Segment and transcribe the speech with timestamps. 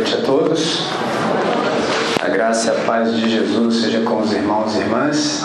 [0.00, 0.88] noite a todos.
[2.22, 5.44] A graça e a paz de Jesus seja com os irmãos e irmãs.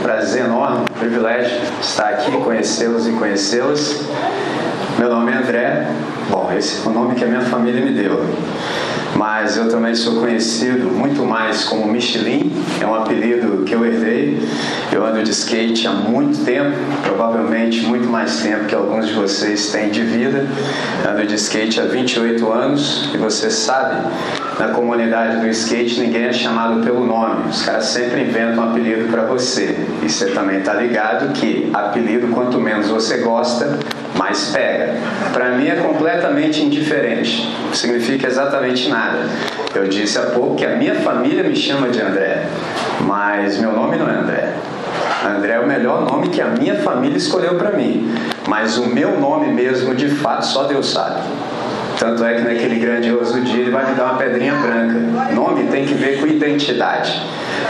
[0.00, 4.02] Prazer enorme, privilégio estar aqui, conhecê-los e conhecê-las.
[4.96, 5.88] Meu nome é André.
[6.30, 8.24] Bom, esse é o nome que a minha família me deu
[9.18, 14.38] mas eu também sou conhecido muito mais como Michelin, é um apelido que eu herdei.
[14.92, 19.72] Eu ando de skate há muito tempo, provavelmente muito mais tempo que alguns de vocês
[19.72, 20.46] têm de vida.
[21.04, 24.08] Ando de skate há 28 anos e você sabe,
[24.56, 29.10] na comunidade do skate ninguém é chamado pelo nome, os caras sempre inventam um apelido
[29.10, 29.76] para você.
[30.00, 33.80] E você também está ligado que apelido, quanto menos você gosta,
[34.18, 34.94] mais pega.
[35.32, 39.20] Para mim é completamente indiferente, não significa exatamente nada.
[39.74, 42.46] Eu disse há pouco que a minha família me chama de André,
[43.02, 44.54] mas meu nome não é André.
[45.24, 48.12] André é o melhor nome que a minha família escolheu para mim,
[48.48, 51.20] mas o meu nome mesmo, de fato, só Deus sabe.
[51.98, 55.34] Tanto é que naquele grandioso dia ele vai me dar uma pedrinha branca.
[55.34, 57.20] Nome tem que ver com identidade.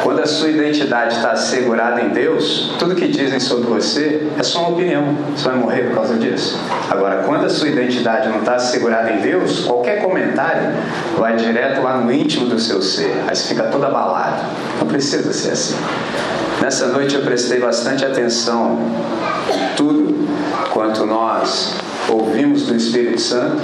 [0.03, 4.61] Quando a sua identidade está assegurada em Deus, tudo que dizem sobre você é só
[4.61, 5.17] uma opinião.
[5.34, 6.61] Você vai morrer por causa disso.
[6.91, 10.75] Agora, quando a sua identidade não está assegurada em Deus, qualquer comentário
[11.17, 13.25] vai direto lá no íntimo do seu ser.
[13.27, 14.43] Aí você fica todo abalado.
[14.79, 15.77] Não precisa ser assim.
[16.61, 18.79] Nessa noite eu prestei bastante atenção
[19.55, 20.15] em tudo
[20.71, 21.77] quanto nós
[22.09, 23.62] ouvimos do Espírito Santo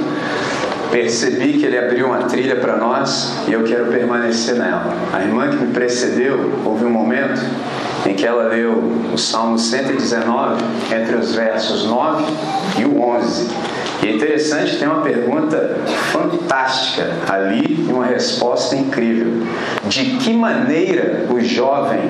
[0.95, 4.95] percebi que ele abriu uma trilha para nós e eu quero permanecer nela.
[5.13, 7.43] A irmã que me precedeu, houve um momento
[8.07, 10.63] em que ela leu o Salmo 119,
[10.97, 12.33] entre os versos 9
[12.79, 13.51] e o 11.
[14.05, 15.79] E é interessante, tem uma pergunta
[16.13, 19.45] fantástica ali e uma resposta incrível.
[19.89, 22.09] De que maneira o jovem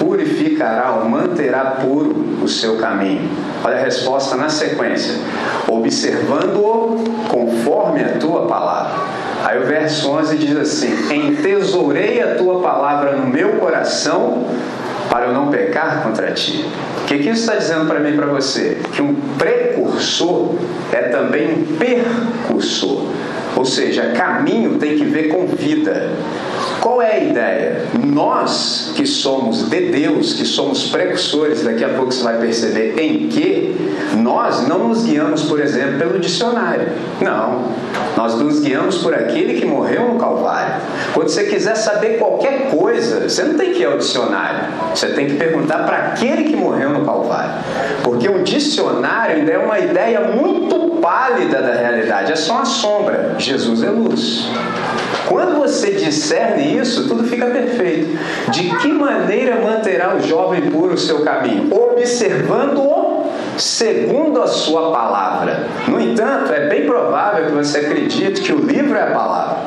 [0.00, 3.28] purificará ou manterá puro o seu caminho?
[3.62, 5.20] Olha a resposta na sequência.
[5.68, 8.98] Observando-o conforme a tua palavra.
[9.44, 14.46] Aí o verso 11 diz assim: Entesourei a tua palavra no meu coração
[15.10, 16.64] para eu não pecar contra ti.
[17.02, 18.78] O que, que isso está dizendo para mim e para você?
[18.92, 20.54] Que um precursor
[20.92, 23.06] é também um percursor.
[23.60, 26.12] Ou seja, caminho tem que ver com vida.
[26.80, 27.82] Qual é a ideia?
[28.02, 33.28] Nós que somos de Deus, que somos precursores, daqui a pouco você vai perceber em
[33.28, 33.76] que
[34.16, 36.88] nós não nos guiamos, por exemplo, pelo dicionário.
[37.20, 37.66] Não.
[38.16, 40.76] Nós nos guiamos por aquele que morreu no Calvário.
[41.12, 44.70] Quando você quiser saber qualquer coisa, você não tem que ir ao dicionário.
[44.94, 47.62] Você tem que perguntar para aquele que morreu no Calvário.
[48.02, 53.34] Porque o dicionário ainda é uma ideia muito pálida da realidade, é só uma sombra.
[53.38, 54.48] Jesus é luz.
[55.28, 58.18] Quando você discerne isso, tudo fica perfeito.
[58.50, 61.72] De que maneira manterá o jovem puro o seu caminho?
[61.72, 65.66] Observando-o segundo a sua palavra.
[65.86, 69.58] No entanto, é bem provável que você acredite que o livro é a palavra.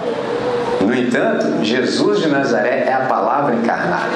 [0.81, 4.11] No entanto, Jesus de Nazaré é a palavra encarnada.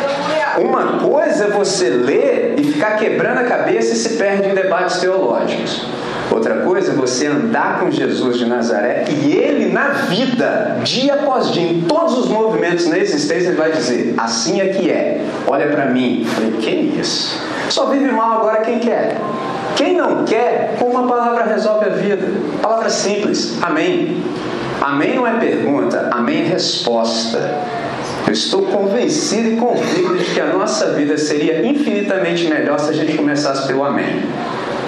[0.58, 5.00] Uma coisa é você ler e ficar quebrando a cabeça e se perde em debates
[5.00, 5.86] teológicos.
[6.30, 11.52] Outra coisa é você andar com Jesus de Nazaré e ele na vida, dia após
[11.52, 15.26] dia, em todos os movimentos na existência, ele vai dizer: assim é que é.
[15.48, 16.26] Olha para mim.
[16.26, 17.40] Falei: que isso?
[17.70, 19.18] Só vive mal agora quem quer.
[19.76, 22.28] Quem não quer, com uma palavra resolve a vida.
[22.62, 23.58] Palavra simples.
[23.62, 24.24] Amém.
[24.82, 27.40] Amém não é pergunta, amém é resposta.
[28.26, 32.94] Eu estou convencido e convicto de que a nossa vida seria infinitamente melhor se a
[32.94, 34.24] gente começasse pelo amém.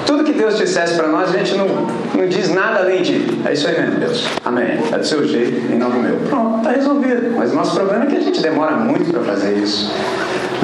[0.09, 1.67] Tudo que Deus dissesse para nós, a gente não,
[2.15, 3.13] não diz nada além de
[3.45, 4.27] é isso aí mesmo, Deus.
[4.43, 4.79] Amém.
[4.91, 6.15] É do seu jeito e não do meu.
[6.27, 7.35] Pronto, está resolvido.
[7.37, 9.93] Mas o nosso problema é que a gente demora muito para fazer isso.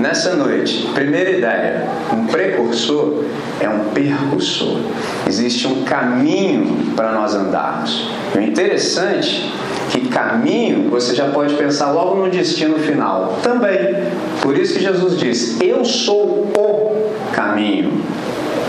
[0.01, 3.23] Nessa noite, primeira ideia: um precursor
[3.59, 4.79] é um percursor.
[5.27, 8.09] Existe um caminho para nós andarmos.
[8.35, 9.53] O interessante
[9.89, 13.95] é que caminho você já pode pensar logo no destino final também.
[14.41, 16.94] Por isso que Jesus diz: Eu sou o
[17.33, 17.91] caminho.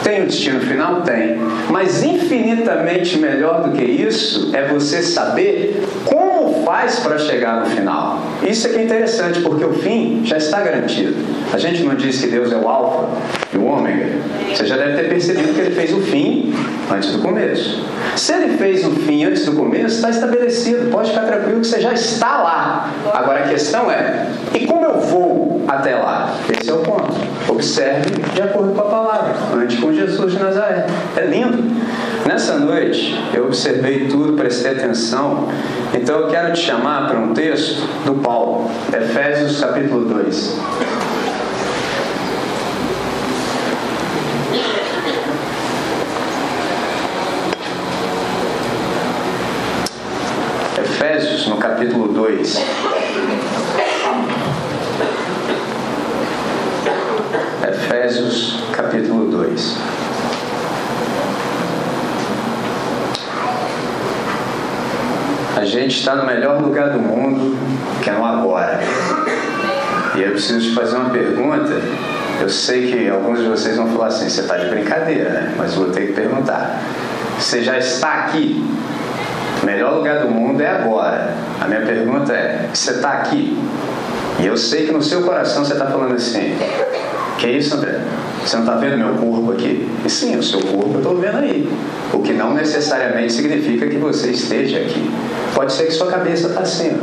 [0.03, 1.03] Tem o destino final?
[1.03, 1.37] Tem.
[1.69, 8.21] Mas infinitamente melhor do que isso é você saber como faz para chegar no final.
[8.43, 11.15] Isso é que é interessante, porque o fim já está garantido.
[11.53, 13.09] A gente não diz que Deus é o alfa
[13.53, 14.13] e o ômega.
[14.55, 16.55] Você já deve ter percebido que ele fez o fim
[16.93, 17.85] antes do começo.
[18.15, 20.91] Se ele fez o fim antes do começo, está estabelecido.
[20.91, 22.91] Pode ficar tranquilo que você já está lá.
[23.13, 26.35] Agora a questão é: e como eu vou até lá?
[26.61, 27.13] Esse é o ponto.
[27.49, 29.35] Observe de acordo com a palavra.
[29.55, 30.87] Ande com Jesus de Nazaré.
[31.17, 31.63] É lindo.
[32.27, 35.49] Nessa noite eu observei tudo, prestei atenção.
[35.95, 40.57] Então eu quero te chamar para um texto do Paulo, Efésios capítulo 2.
[51.77, 53.66] capítulo 2.
[57.64, 59.76] Efésios, capítulo 2.
[65.56, 67.56] A gente está no melhor lugar do mundo,
[68.03, 68.79] que é no agora.
[70.14, 71.81] E eu preciso te fazer uma pergunta.
[72.41, 75.55] Eu sei que alguns de vocês vão falar assim: você está de brincadeira, né?
[75.56, 76.79] Mas vou ter que perguntar.
[77.38, 78.62] Você já está aqui?
[79.62, 81.35] O melhor lugar do mundo é agora.
[81.61, 83.59] A minha pergunta é: você está aqui?
[84.38, 86.55] E eu sei que no seu coração você está falando assim:
[87.37, 88.00] que isso, André?
[88.44, 89.88] Você não está vendo meu corpo aqui?
[90.05, 91.69] E sim, o seu corpo eu estou vendo aí.
[92.12, 95.11] O que não necessariamente significa que você esteja aqui.
[95.55, 96.97] Pode ser que sua cabeça está assim.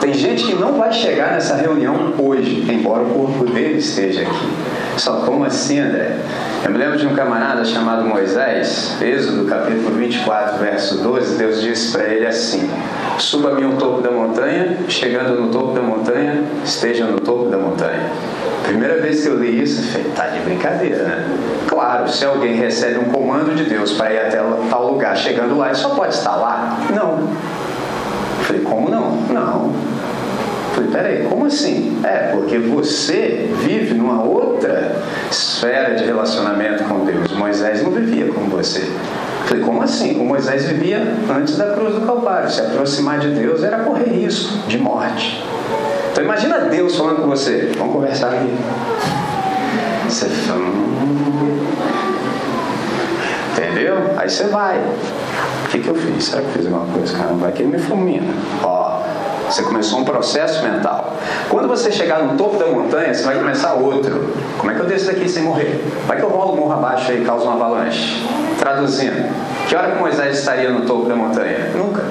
[0.00, 4.48] Tem gente que não vai chegar nessa reunião hoje, embora o corpo dele esteja aqui.
[4.96, 6.16] Só como assim, André?
[6.64, 11.92] Eu me lembro de um camarada chamado Moisés, Êxodo capítulo 24, verso 12, Deus disse
[11.92, 12.68] para ele assim:
[13.18, 18.10] Suba-me ao topo da montanha, chegando no topo da montanha, esteja no topo da montanha.
[18.68, 21.24] Primeira vez que eu li isso, eu falei, tá de brincadeira, né?
[21.66, 25.68] Claro, se alguém recebe um comando de Deus para ir até tal lugar, chegando lá,
[25.68, 26.76] ele só pode estar lá?
[26.94, 27.12] Não.
[27.12, 29.12] Eu falei, como não?
[29.32, 29.72] Não.
[30.74, 31.98] Falei, peraí, como assim?
[32.04, 34.96] É, porque você vive numa outra
[35.30, 37.32] esfera de relacionamento com Deus.
[37.32, 38.86] Moisés não vivia como você.
[39.46, 40.20] Falei, como assim?
[40.20, 41.02] O Moisés vivia
[41.34, 42.50] antes da cruz do Calvário.
[42.50, 45.42] Se aproximar de Deus era correr risco de morte.
[46.18, 47.70] Então imagina Deus falando com você.
[47.78, 48.52] Vamos conversar aqui.
[50.08, 51.60] Você fala, hum.
[53.52, 53.94] Entendeu?
[54.16, 54.78] Aí você vai.
[54.78, 56.24] O que, que eu fiz?
[56.24, 57.16] Será que eu fiz alguma coisa?
[57.16, 58.34] Caramba, vai que ele me fulmina.
[58.64, 59.00] Ó,
[59.48, 61.16] você começou um processo mental.
[61.48, 64.34] Quando você chegar no topo da montanha, você vai começar outro.
[64.58, 65.84] Como é que eu desço daqui sem morrer?
[66.08, 68.26] Vai que eu rolo morro abaixo e causa uma avalanche.
[68.58, 69.32] Traduzindo,
[69.68, 71.70] que hora que Moisés estaria no topo da montanha?
[71.76, 72.02] Nunca.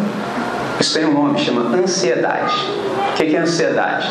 [0.80, 2.56] Isso tem um nome, chama ansiedade.
[3.10, 4.08] O que é ansiedade?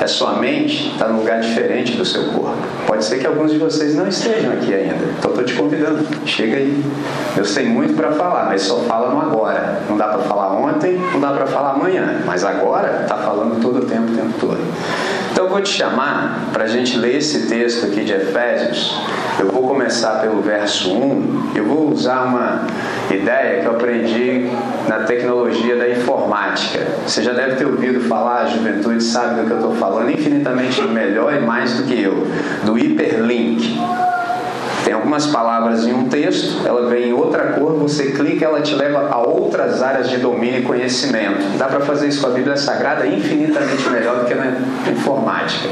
[0.00, 2.56] É sua mente está num lugar diferente do seu corpo.
[2.86, 5.04] Pode ser que alguns de vocês não estejam aqui ainda.
[5.18, 6.06] Então estou te convidando.
[6.24, 6.82] Chega aí.
[7.36, 9.82] Eu sei muito para falar, mas só fala no agora.
[9.90, 12.22] Não dá para falar ontem, não dá para falar amanhã.
[12.24, 14.58] Mas agora está falando todo o tempo, o tempo todo.
[15.30, 18.98] Então eu vou te chamar para a gente ler esse texto aqui de Efésios.
[19.38, 21.52] Eu vou começar pelo verso 1.
[21.54, 22.66] Eu vou usar uma
[23.10, 24.50] ideia que eu aprendi
[24.88, 26.86] na tecnologia da informática.
[27.06, 30.82] Você já deve ter ouvido falar, a juventude sabe do que eu estou falando, infinitamente
[30.82, 32.26] melhor e mais do que eu,
[32.64, 33.78] do hiperlink.
[34.84, 38.74] Tem algumas palavras em um texto, ela vem em outra cor, você clica, ela te
[38.74, 41.58] leva a outras áreas de domínio e conhecimento.
[41.58, 44.46] Dá para fazer isso com a Bíblia Sagrada infinitamente melhor do que na
[44.90, 45.68] informática.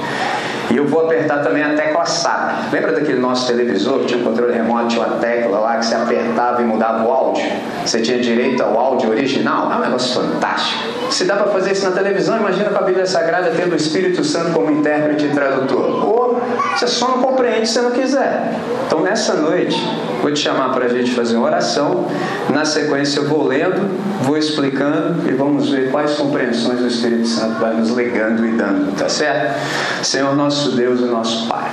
[0.71, 2.73] E eu vou apertar também a tecla SAP.
[2.73, 5.95] Lembra daquele nosso televisor que tinha um controle remoto, tinha uma tecla lá que você
[5.95, 7.45] apertava e mudava o áudio?
[7.85, 9.73] Você tinha direito ao áudio original?
[9.73, 11.11] É um negócio fantástico.
[11.11, 14.23] Se dá para fazer isso na televisão, imagina com a Bíblia Sagrada tendo o Espírito
[14.23, 16.07] Santo como intérprete e tradutor.
[16.07, 16.43] Ou
[16.77, 18.55] você só não compreende se não quiser.
[18.87, 19.77] Então nessa noite,
[20.21, 22.07] vou te chamar para a gente fazer uma oração.
[22.51, 23.89] Na sequência, eu vou lendo,
[24.23, 28.95] vou explicando e vamos ver quais compreensões o Espírito Santo vai nos legando e dando,
[28.97, 29.59] tá certo?
[30.03, 31.71] Senhor nosso Deus e nosso Pai.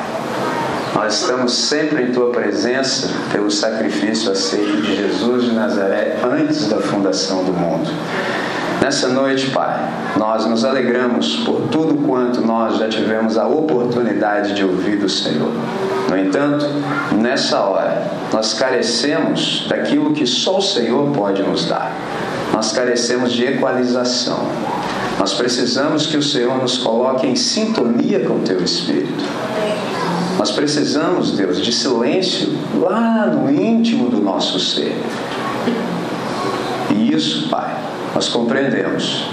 [0.93, 6.77] Nós estamos sempre em Tua presença pelo sacrifício aceito de Jesus de Nazaré antes da
[6.77, 7.89] fundação do mundo.
[8.81, 9.79] Nessa noite, Pai,
[10.15, 15.51] nós nos alegramos por tudo quanto nós já tivemos a oportunidade de ouvir do Senhor.
[16.09, 16.65] No entanto,
[17.11, 21.91] nessa hora, nós carecemos daquilo que só o Senhor pode nos dar.
[22.53, 24.47] Nós carecemos de equalização.
[25.17, 29.23] Nós precisamos que o Senhor nos coloque em sintonia com o Teu Espírito.
[30.37, 34.95] Nós precisamos, Deus, de silêncio lá no íntimo do nosso ser.
[36.91, 37.75] E isso, Pai,
[38.13, 39.25] nós compreendemos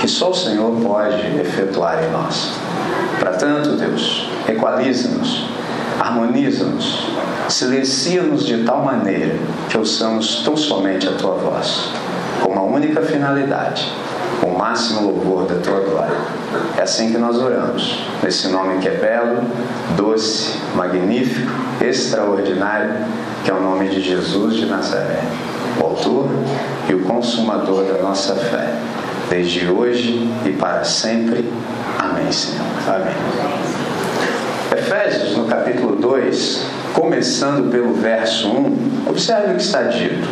[0.00, 2.52] que só o Senhor pode efetuar em nós.
[3.18, 5.44] Para tanto, Deus, equaliza-nos,
[6.00, 7.06] harmoniza-nos,
[7.48, 9.36] silencia-nos de tal maneira
[9.70, 11.88] que ouçamos tão somente a Tua voz,
[12.42, 13.90] com uma única finalidade,
[14.40, 16.16] com o máximo louvor da Tua glória.
[16.76, 19.42] É assim que nós oramos, nesse nome que é belo,
[19.96, 21.50] doce, magnífico,
[21.80, 22.94] extraordinário,
[23.44, 25.20] que é o nome de Jesus de Nazaré
[25.80, 26.28] o autor
[26.88, 28.74] e o consumador da nossa fé,
[29.28, 31.44] desde hoje e para sempre.
[31.98, 32.66] Amém, Senhor.
[32.86, 33.14] Amém.
[34.76, 40.28] Efésios, no capítulo 2, começando pelo verso 1, observe o que está dito.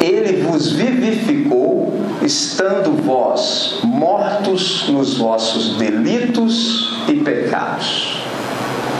[0.00, 8.22] Ele vos vivificou, estando vós mortos nos vossos delitos e pecados.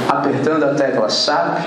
[0.09, 1.59] apertando a tecla SAP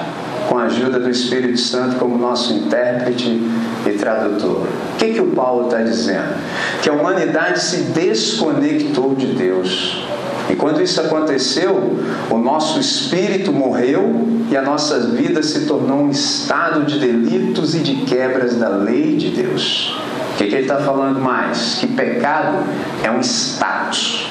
[0.47, 3.41] com a ajuda do Espírito Santo como nosso intérprete
[3.85, 4.67] e tradutor.
[4.93, 6.35] O que, que o Paulo está dizendo?
[6.81, 10.05] Que a humanidade se desconectou de Deus.
[10.49, 11.97] E quando isso aconteceu,
[12.29, 17.79] o nosso espírito morreu e a nossa vida se tornou um estado de delitos e
[17.79, 19.99] de quebras da lei de Deus.
[20.37, 21.77] O que, que ele está falando mais?
[21.79, 22.63] Que pecado
[23.03, 24.29] é um status.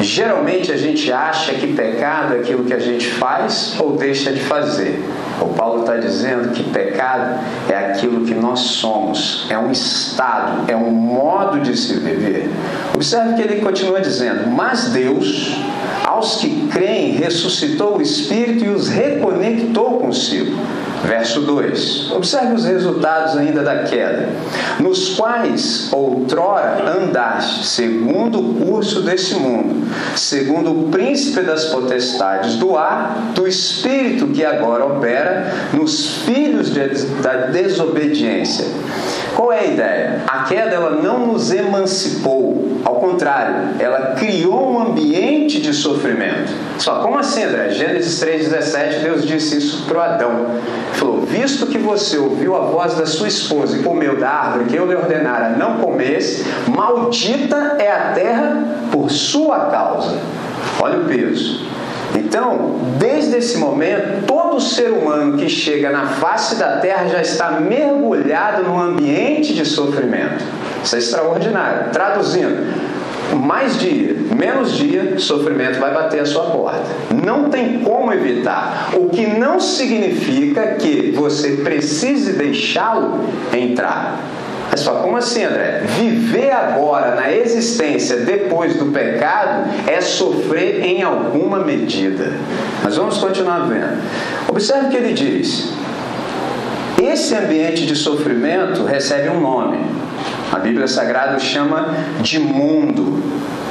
[0.00, 4.40] Geralmente a gente acha que pecado é aquilo que a gente faz ou deixa de
[4.40, 5.04] fazer.
[5.42, 10.74] O Paulo está dizendo que pecado é aquilo que nós somos, é um estado, é
[10.74, 12.48] um modo de se viver.
[12.94, 15.58] Observe que ele continua dizendo: Mas Deus,
[16.06, 20.58] aos que creem, ressuscitou o espírito e os reconectou consigo
[21.06, 22.12] Verso 2.
[22.12, 24.28] Observe os resultados ainda da queda.
[24.80, 32.76] Nos quais outrora andaste, segundo o curso desse mundo, segundo o príncipe das potestades do
[32.76, 36.88] ar, do espírito que agora opera nos filhos de,
[37.22, 38.64] da desobediência.
[39.34, 40.22] Qual é a ideia?
[40.26, 46.52] A queda ela não nos emancipou, ao contrário, ela criou um ambiente de sofrimento.
[46.78, 47.70] Só como assim, André?
[47.70, 50.46] Gênesis 3,17, Deus disse isso para Adão.
[50.92, 54.76] falou: Visto que você ouviu a voz da sua esposa e comeu da árvore que
[54.76, 58.62] eu lhe ordenara não comesse, maldita é a terra
[58.92, 60.18] por sua causa.
[60.80, 61.66] Olha o peso.
[62.14, 67.52] Então, desde esse momento, todo ser humano que chega na face da terra já está
[67.60, 70.44] mergulhado num ambiente de sofrimento.
[70.82, 71.90] Isso é extraordinário.
[71.92, 72.72] Traduzindo,
[73.34, 76.84] mais dia, menos dia, sofrimento vai bater a sua porta.
[77.24, 78.90] Não tem como evitar.
[78.94, 83.20] O que não significa que você precise deixá-lo
[83.52, 84.18] entrar.
[84.70, 85.82] Mas só como assim, André?
[85.98, 92.32] Viver agora na existência depois do pecado é sofrer em alguma medida.
[92.82, 94.02] Mas vamos continuar vendo.
[94.48, 95.72] Observe o que ele diz.
[97.02, 99.78] Esse ambiente de sofrimento recebe um nome.
[100.52, 103.22] A Bíblia Sagrada chama de mundo.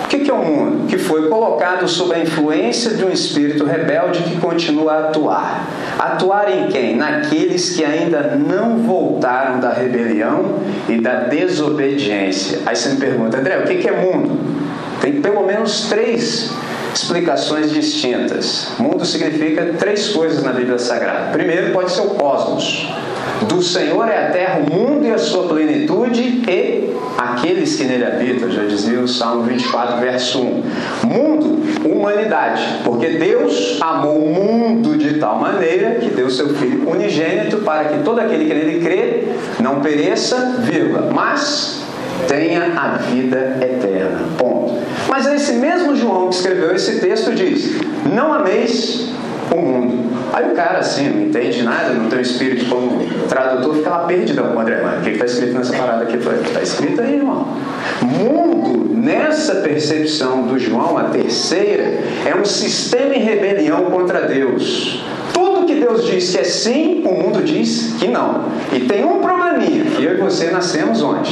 [0.04, 0.88] O que é o mundo?
[0.88, 5.68] Que foi colocado sob a influência de um espírito rebelde que continua a atuar.
[5.98, 6.96] Atuar em quem?
[6.96, 12.60] Naqueles que ainda não voltaram da rebelião e da desobediência.
[12.66, 14.38] Aí você me pergunta, André, o que é mundo?
[15.02, 16.52] Tem pelo menos três
[16.94, 18.70] explicações distintas.
[18.78, 21.32] Mundo significa três coisas na Bíblia Sagrada.
[21.32, 22.88] Primeiro, pode ser o cosmos.
[23.48, 28.06] Do Senhor é a terra, o mundo e a sua plenitude e aqueles que nele
[28.06, 30.64] habitam, já dizia o Salmo 24, verso 1.
[31.08, 37.58] Mundo, humanidade, porque Deus amou o mundo de tal maneira que deu seu Filho unigênito
[37.58, 39.24] para que todo aquele que nele crê
[39.60, 41.82] não pereça, vírgula, mas
[42.28, 44.20] tenha a vida eterna.
[44.38, 44.73] Ponto.
[45.08, 47.80] Mas esse mesmo João que escreveu esse texto diz:
[48.14, 49.14] Não ameis
[49.52, 50.14] o mundo.
[50.34, 54.00] Aí o cara assim, não entende nada, não tem o espírito como tradutor, fica lá
[54.00, 55.00] perdidão com o André Mano.
[55.00, 56.18] O que está escrito nessa parada aqui?
[56.18, 57.48] Está escrito aí, irmão.
[58.02, 65.04] Mundo, nessa percepção do João, a terceira, é um sistema em rebelião contra Deus.
[65.34, 68.46] Tudo que Deus diz que é sim, o mundo diz que não.
[68.72, 71.32] E tem um probleminha, que eu e você nascemos onde?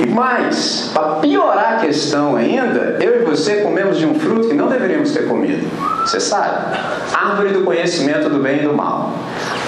[0.00, 4.54] E mais, para piorar a questão ainda, eu e você comemos de um fruto que
[4.54, 5.68] não deveríamos ter comido.
[6.00, 6.78] Você sabe?
[7.12, 9.12] Árvore do conhecimento do bem e do mal.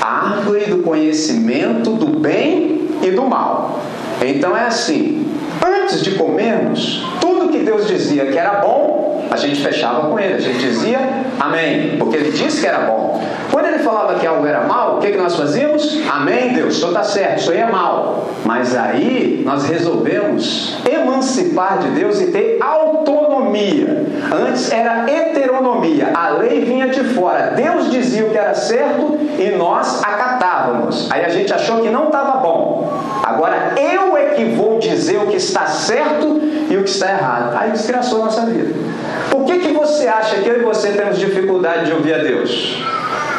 [0.01, 3.83] Árvore do conhecimento do bem e do mal.
[4.23, 5.31] Então é assim:
[5.62, 10.35] antes de comermos, tudo que Deus dizia que era bom, a gente fechava com ele.
[10.35, 10.99] A gente dizia
[11.41, 13.23] amém, porque ele disse que era bom.
[13.51, 16.01] Quando ele falava que algo era mal, o que, que nós fazíamos?
[16.11, 18.29] Amém, Deus, isso está certo, isso aí é mal.
[18.45, 24.07] Mas aí nós resolvemos emancipar de Deus e ter autonomia.
[24.33, 27.53] Antes era heteronomia, a lei vinha de fora.
[27.57, 31.11] Deus dizia o que era certo e nós acatávamos.
[31.11, 33.01] Aí a gente achou que não estava bom.
[33.23, 37.57] Agora eu é que vou dizer o que está certo e o que está errado.
[37.57, 38.73] Aí desgraçou a nossa vida.
[39.31, 42.83] Por que, que você acha que eu e você temos dificuldade de ouvir a Deus?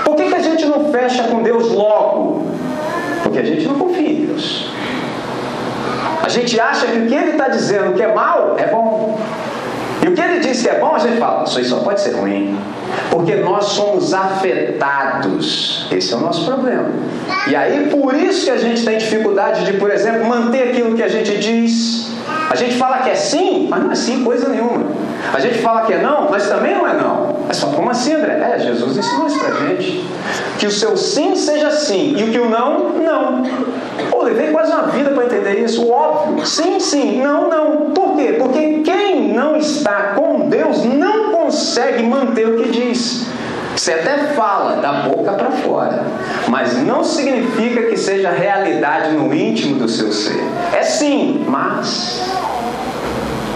[0.04, 2.48] Por que, que a gente não fecha com Deus logo?
[3.24, 4.72] Porque a gente não confia em Deus.
[6.24, 9.20] A gente acha que o que Ele está dizendo que é mal é bom.
[10.02, 12.00] E o que Ele diz que é bom, a gente fala, isso aí só pode
[12.00, 12.58] ser ruim.
[13.10, 15.88] Porque nós somos afetados.
[15.92, 16.90] Esse é o nosso problema.
[17.48, 21.04] E aí, por isso que a gente tem dificuldade de, por exemplo, manter aquilo que
[21.04, 22.13] a gente diz.
[22.50, 24.86] A gente fala que é sim, mas não é sim coisa nenhuma.
[25.34, 27.36] A gente fala que é não, mas também não é não.
[27.50, 28.40] É só como assim, André?
[28.40, 30.06] É, Jesus ensinou isso pra gente.
[30.58, 33.44] Que o seu sim seja sim e o que o não, não.
[34.10, 35.90] Pô, levei quase uma vida para entender isso.
[35.90, 36.46] Óbvio.
[36.46, 37.22] Sim, sim.
[37.22, 37.92] Não, não.
[37.92, 38.36] Por quê?
[38.40, 43.28] Porque quem não está com Deus não consegue manter o que diz.
[43.76, 46.04] Você até fala da boca para fora,
[46.48, 50.42] mas não significa que seja realidade no íntimo do seu ser.
[50.72, 52.22] É sim, mas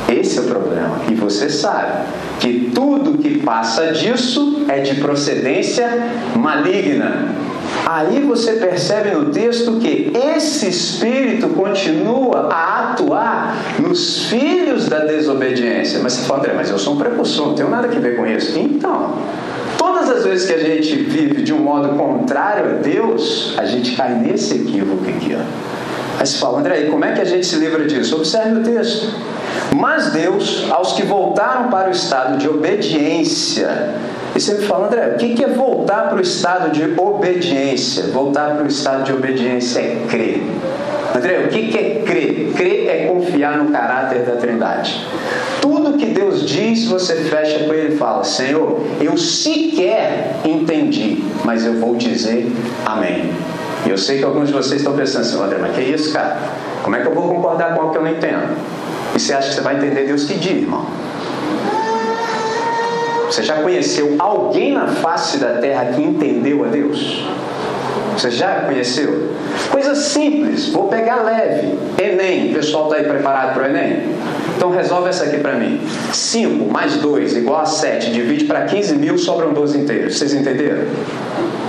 [0.09, 1.01] esse é o problema.
[1.09, 2.05] E você sabe
[2.39, 5.87] que tudo que passa disso é de procedência
[6.35, 7.27] maligna.
[7.85, 15.99] Aí você percebe no texto que esse espírito continua a atuar nos filhos da desobediência.
[16.01, 18.25] Mas você fala, André, mas eu sou um precursor, não tenho nada a ver com
[18.25, 18.57] isso.
[18.57, 19.13] Então,
[19.77, 23.95] todas as vezes que a gente vive de um modo contrário a Deus, a gente
[23.95, 25.35] cai nesse equívoco aqui.
[25.35, 25.76] Ó.
[26.19, 28.15] Aí você fala, André, como é que a gente se livra disso?
[28.15, 29.13] Observe o texto.
[29.75, 33.93] Mas Deus, aos que voltaram para o estado de obediência,
[34.35, 38.03] e você me fala, André, o que é voltar para o estado de obediência?
[38.07, 40.43] Voltar para o estado de obediência é crer.
[41.15, 42.53] André, o que é crer?
[42.55, 45.07] Crer é confiar no caráter da Trindade.
[45.61, 51.65] Tudo que Deus diz, você fecha com ele e fala: Senhor, eu sequer entendi, mas
[51.65, 52.51] eu vou dizer
[52.85, 53.31] amém.
[53.85, 56.37] E eu sei que alguns de vocês estão pensando assim, André, mas que isso, cara?
[56.83, 58.57] Como é que eu vou concordar com algo que eu não entendo?
[59.15, 60.85] E você acha que você vai entender Deus que dia, irmão?
[63.27, 67.25] Você já conheceu alguém na face da terra que entendeu a Deus?
[68.17, 69.31] Você já conheceu?
[69.69, 71.77] Coisa simples, vou pegar leve.
[72.01, 74.03] Enem, o pessoal está aí preparado para o Enem?
[74.55, 75.79] Então resolve essa aqui para mim.
[76.11, 80.17] 5 mais 2 igual a 7, divide para 15 mil, sobram 12 inteiros.
[80.17, 80.85] Vocês entenderam?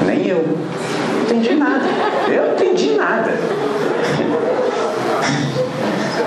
[0.07, 0.43] Nem eu.
[1.39, 1.85] Entendi nada.
[2.29, 3.33] Eu não entendi nada.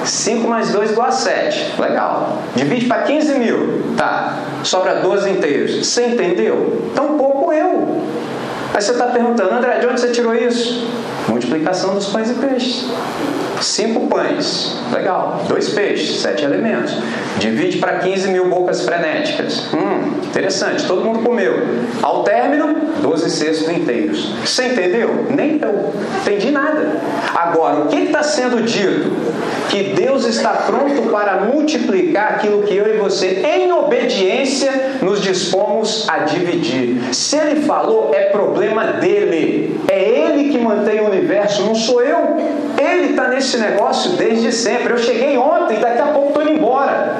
[0.05, 1.79] 5 mais 2 igual a 7.
[1.79, 2.37] Legal.
[2.55, 3.81] Divide para 15 mil.
[3.97, 4.37] Tá.
[4.63, 5.85] Sobra 12 inteiros.
[5.85, 6.89] Você entendeu?
[6.91, 8.01] Então pouco eu.
[8.73, 10.87] Aí você está perguntando, André, de onde você tirou isso?
[11.31, 12.85] Multiplicação dos pães e peixes.
[13.61, 15.45] Cinco pães, legal.
[15.47, 16.93] Dois peixes, sete elementos.
[17.39, 19.73] Divide para 15 mil bocas frenéticas.
[19.73, 21.53] Hum, interessante, todo mundo comeu.
[22.01, 24.33] Ao término, 12 cestos inteiros.
[24.43, 25.27] Você entendeu?
[25.29, 25.93] Nem eu.
[26.21, 26.99] Entendi nada.
[27.33, 29.11] Agora, o que está sendo dito?
[29.69, 36.09] Que Deus está pronto para multiplicar aquilo que eu e você, em obediência, nos dispomos
[36.09, 37.13] a dividir.
[37.13, 39.79] Se Ele falou, é problema dele.
[39.87, 42.37] É Ele que mantém o universo, não sou eu.
[42.77, 44.93] Ele está nesse negócio desde sempre.
[44.93, 47.17] Eu cheguei ontem, daqui a pouco estou indo embora.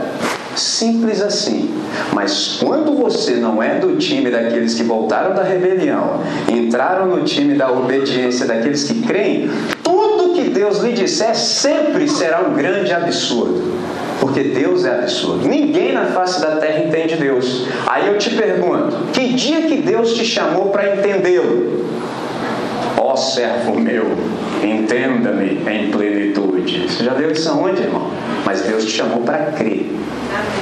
[0.55, 1.69] Simples assim.
[2.13, 7.55] Mas quando você não é do time daqueles que voltaram da rebelião, entraram no time
[7.55, 9.49] da obediência daqueles que creem,
[9.84, 13.79] tudo que Deus lhe disser sempre será um grande absurdo.
[14.19, 15.47] Porque Deus é absurdo.
[15.47, 17.65] Ninguém na face da terra entende Deus.
[17.88, 21.88] Aí eu te pergunto: que dia que Deus te chamou para entendê-lo?
[23.12, 24.06] Ó servo meu,
[24.63, 26.88] entenda-me em plenitude.
[26.88, 28.10] Você já deu isso aonde, irmão?
[28.45, 29.91] Mas Deus te chamou para crer.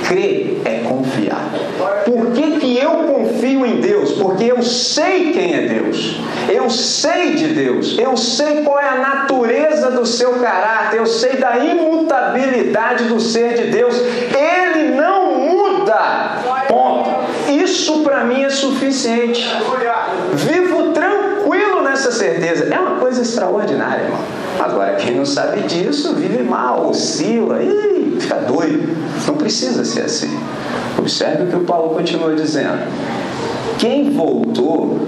[0.07, 1.47] Crer é confiar.
[2.05, 4.13] Por que, que eu confio em Deus?
[4.13, 6.19] Porque eu sei quem é Deus.
[6.47, 7.95] Eu sei de Deus.
[7.99, 10.97] Eu sei qual é a natureza do seu caráter.
[10.97, 13.95] Eu sei da imutabilidade do ser de Deus.
[13.95, 16.39] Ele não muda.
[16.67, 17.11] Ponto.
[17.47, 19.47] Isso para mim é suficiente.
[20.33, 20.78] Vivo
[21.99, 22.73] nessa certeza.
[22.73, 24.19] É uma coisa extraordinária, irmão.
[24.59, 28.97] Agora, quem não sabe disso, vive mal, oscila, e fica doido.
[29.27, 30.39] Não precisa ser assim.
[30.97, 32.79] Observe o que o Paulo continua dizendo.
[33.77, 34.99] Quem voltou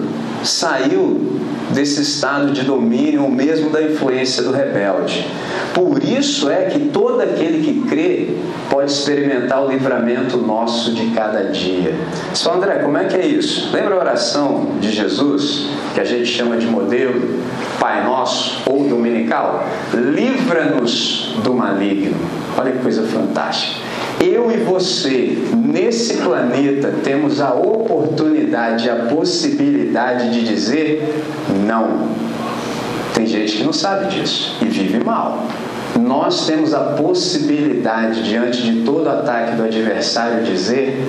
[0.44, 1.40] saiu
[1.74, 5.28] desse estado de domínio ou mesmo da influência do rebelde.
[5.74, 8.36] Por isso é que todo aquele que crê
[8.70, 11.94] pode experimentar o livramento nosso de cada dia.
[12.34, 13.70] Só André, como é que é isso?
[13.74, 17.40] Lembra a oração de Jesus, que a gente chama de modelo,
[17.80, 19.66] Pai Nosso ou Dominical?
[19.94, 22.16] Livra-nos do maligno.
[22.58, 23.91] Olha que coisa fantástica.
[24.20, 31.24] Eu e você, nesse planeta, temos a oportunidade, a possibilidade de dizer
[31.66, 32.10] não.
[33.14, 35.46] Tem gente que não sabe disso e vive mal.
[36.00, 41.06] Nós temos a possibilidade, diante de todo ataque do adversário, dizer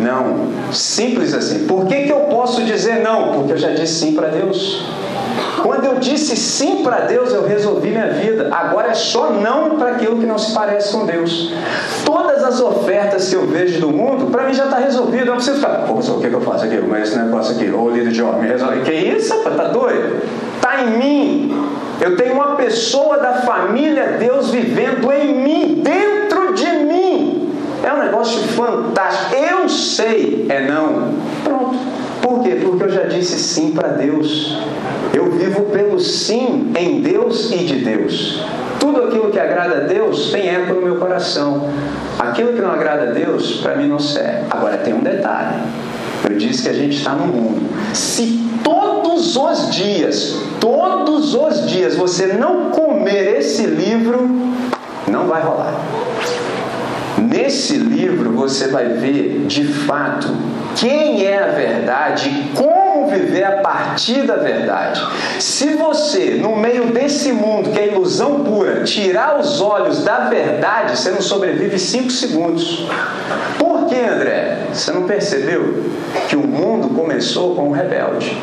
[0.00, 0.72] não.
[0.72, 1.66] Simples assim.
[1.66, 3.32] Por que, que eu posso dizer não?
[3.32, 4.84] Porque eu já disse sim para Deus.
[5.62, 8.48] Quando eu disse sim para Deus, eu resolvi minha vida.
[8.52, 11.52] Agora é só não para aquilo que não se parece com Deus.
[12.04, 15.22] Todas as ofertas que eu vejo do mundo, para mim já está resolvido.
[15.22, 16.78] Eu não preciso ficar, pô, o que, que eu faço aqui?
[16.78, 18.80] Mas esse negócio aqui, ô líder de homem, resolve.
[18.80, 19.56] Que isso, rapaz?
[19.56, 20.22] Tá doido?
[20.56, 21.70] Está em mim.
[22.00, 27.52] Eu tenho uma pessoa da família Deus vivendo em mim, dentro de mim.
[27.82, 29.34] É um negócio fantástico.
[29.34, 31.14] Eu sei, é não.
[31.44, 31.99] Pronto.
[32.22, 32.56] Por quê?
[32.62, 34.58] Porque eu já disse sim para Deus.
[35.14, 38.44] Eu vivo pelo sim em Deus e de Deus.
[38.78, 41.68] Tudo aquilo que agrada a Deus tem eco no meu coração.
[42.18, 44.46] Aquilo que não agrada a Deus, para mim não serve.
[44.50, 45.60] Agora tem um detalhe.
[46.28, 47.68] Eu disse que a gente está no mundo.
[47.94, 54.28] Se todos os dias, todos os dias, você não comer esse livro,
[55.08, 55.74] não vai rolar.
[57.30, 60.26] Nesse livro você vai ver de fato
[60.74, 65.00] quem é a verdade e como viver a partir da verdade.
[65.38, 70.98] Se você, no meio desse mundo que é ilusão pura, tirar os olhos da verdade,
[70.98, 72.84] você não sobrevive cinco segundos.
[73.58, 74.66] Por que, André?
[74.72, 75.84] Você não percebeu
[76.28, 78.36] que o mundo começou com um rebelde?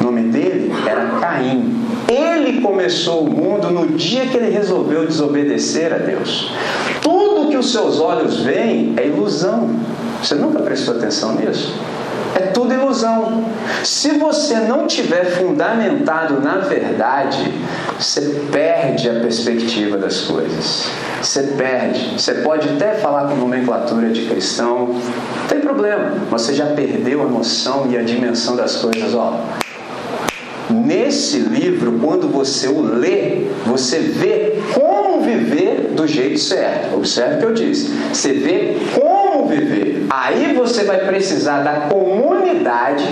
[0.00, 1.89] O nome dele era Caim.
[2.10, 6.52] Ele começou o mundo no dia que ele resolveu desobedecer a Deus.
[7.00, 9.70] Tudo que os seus olhos veem é ilusão.
[10.20, 11.72] Você nunca prestou atenção nisso?
[12.34, 13.44] É tudo ilusão.
[13.84, 17.54] Se você não tiver fundamentado na verdade,
[17.96, 20.86] você perde a perspectiva das coisas.
[21.22, 22.18] Você perde.
[22.18, 26.14] Você pode até falar com nomenclatura de cristão, não tem problema.
[26.28, 29.14] Você já perdeu a noção e a dimensão das coisas.
[29.14, 29.38] Ó,
[30.70, 36.96] Nesse livro, quando você o lê, você vê como viver do jeito certo.
[36.96, 37.90] Observe o que eu disse.
[38.12, 40.06] Você vê como viver.
[40.08, 43.04] Aí você vai precisar da comunidade,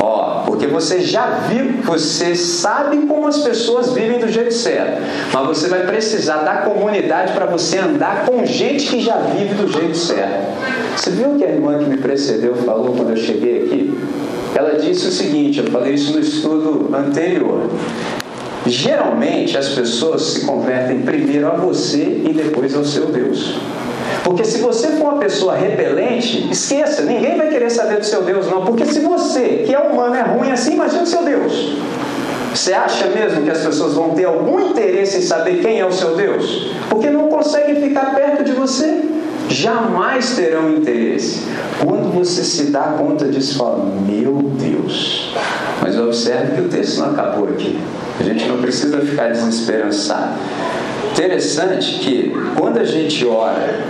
[0.00, 5.02] ó, porque você já viu, você sabe como as pessoas vivem do jeito certo.
[5.32, 9.70] Mas você vai precisar da comunidade para você andar com gente que já vive do
[9.70, 10.46] jeito certo.
[10.96, 13.98] Você viu o que a irmã que me precedeu falou quando eu cheguei aqui?
[14.54, 17.70] Ela disse o seguinte: eu falei isso no estudo anterior.
[18.66, 23.56] Geralmente as pessoas se convertem primeiro a você e depois ao seu Deus.
[24.22, 28.46] Porque se você for uma pessoa repelente, esqueça, ninguém vai querer saber do seu Deus,
[28.48, 28.64] não.
[28.64, 31.76] Porque se você, que é humano, é ruim assim, imagina o seu Deus.
[32.54, 35.90] Você acha mesmo que as pessoas vão ter algum interesse em saber quem é o
[35.90, 36.70] seu Deus?
[36.88, 39.02] Porque não conseguem ficar perto de você
[39.52, 41.46] jamais terão interesse.
[41.84, 45.32] Quando você se dá conta disso, fala: Meu Deus.
[45.80, 47.78] Mas observe que o texto não acabou aqui.
[48.18, 50.38] A gente não precisa ficar desesperançado.
[51.12, 53.80] Interessante que quando a gente ora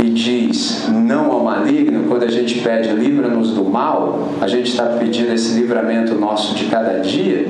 [0.00, 4.84] e diz não ao maligno, quando a gente pede livra-nos do mal, a gente está
[4.84, 7.46] pedindo esse livramento nosso de cada dia.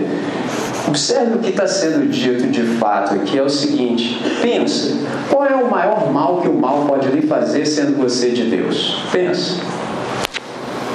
[0.87, 4.97] Observe o que está sendo dito de fato aqui é o seguinte: pensa,
[5.31, 9.03] qual é o maior mal que o mal pode lhe fazer sendo você de Deus?
[9.13, 9.61] Pensa.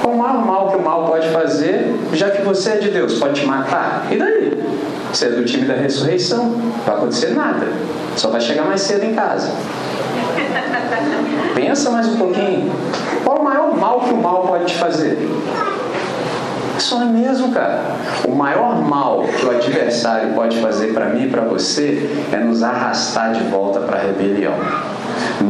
[0.00, 3.18] Qual o maior mal que o mal pode fazer, já que você é de Deus?
[3.18, 4.06] Pode te matar?
[4.10, 4.62] E daí?
[5.12, 7.66] Você é do time da ressurreição, não vai acontecer nada.
[8.16, 9.50] Só vai chegar mais cedo em casa.
[11.54, 12.70] Pensa mais um pouquinho.
[13.24, 15.18] Qual o maior mal que o mal pode te fazer?
[16.78, 17.82] Isso é mesmo, cara.
[18.24, 22.62] O maior mal que o adversário pode fazer para mim e para você é nos
[22.62, 24.54] arrastar de volta para a rebelião.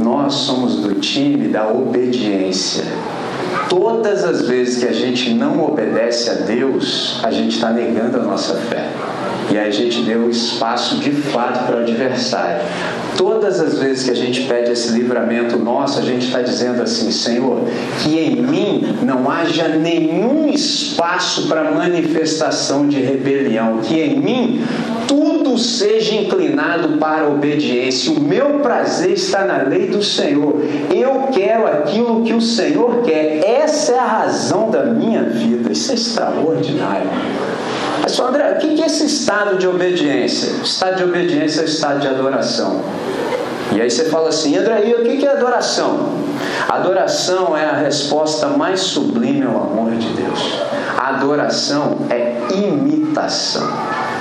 [0.03, 2.85] Nós somos do time da obediência.
[3.69, 8.23] Todas as vezes que a gente não obedece a Deus, a gente está negando a
[8.23, 8.89] nossa fé.
[9.51, 12.61] E aí a gente deu espaço de fato para o adversário.
[13.17, 17.11] Todas as vezes que a gente pede esse livramento nosso, a gente está dizendo assim:
[17.11, 17.63] Senhor,
[18.03, 24.65] que em mim não haja nenhum espaço para manifestação de rebelião, que em mim
[25.07, 28.13] tudo seja inclinado para a obediência.
[28.13, 30.61] O meu prazer está na lei do Senhor.
[30.95, 33.43] Eu quero aquilo que o Senhor quer.
[33.45, 35.73] Essa é a razão da minha vida.
[35.73, 37.09] Isso é extraordinário.
[38.09, 40.51] Mas, só, André, o que é esse estado de obediência?
[40.63, 42.81] Estado de obediência é o estado de adoração.
[43.71, 46.09] E aí você fala assim, André, e o que é adoração?
[46.67, 50.41] Adoração é a resposta mais sublime ao amor de Deus.
[50.97, 53.69] Adoração é imitação.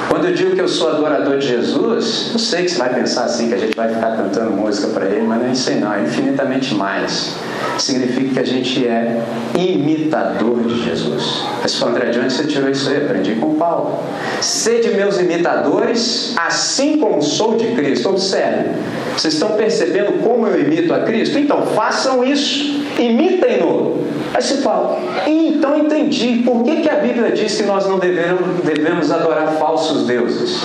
[0.10, 3.26] Quando eu digo que eu sou adorador de Jesus, eu sei que você vai pensar
[3.26, 6.02] assim, que a gente vai ficar cantando música para ele, mas não aí não, é
[6.04, 7.36] infinitamente mais.
[7.78, 9.22] Significa que a gente é
[9.58, 11.44] imitador de Jesus.
[11.62, 12.98] Mas falou, André, onde você tirou isso aí?
[12.98, 14.00] Aprendi com Paulo.
[14.42, 18.10] Sede meus imitadores, assim como sou de Cristo.
[18.10, 18.70] Observe,
[19.16, 21.38] vocês estão percebendo como eu imito a Cristo?
[21.38, 24.06] Então façam isso, imitem-no.
[24.34, 28.64] Aí você fala, então entendi, por que, que a Bíblia diz que nós não devemos,
[28.64, 30.62] devemos adorar falsos deuses?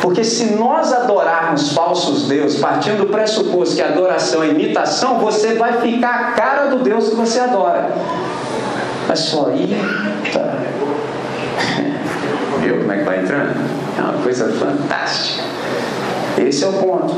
[0.00, 5.80] Porque se nós adorarmos falsos deuses, partindo do pressuposto que adoração é imitação, você vai
[5.80, 7.90] ficar a cara do Deus que você adora.
[9.08, 10.58] Mas só, eita!
[12.60, 13.54] Viu como é que vai entrando?
[13.98, 15.57] É uma coisa fantástica.
[16.40, 17.14] Esse é o ponto.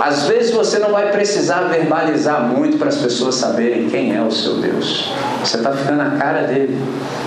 [0.00, 4.30] Às vezes você não vai precisar verbalizar muito para as pessoas saberem quem é o
[4.30, 5.12] seu Deus.
[5.44, 6.78] Você está ficando a cara dele.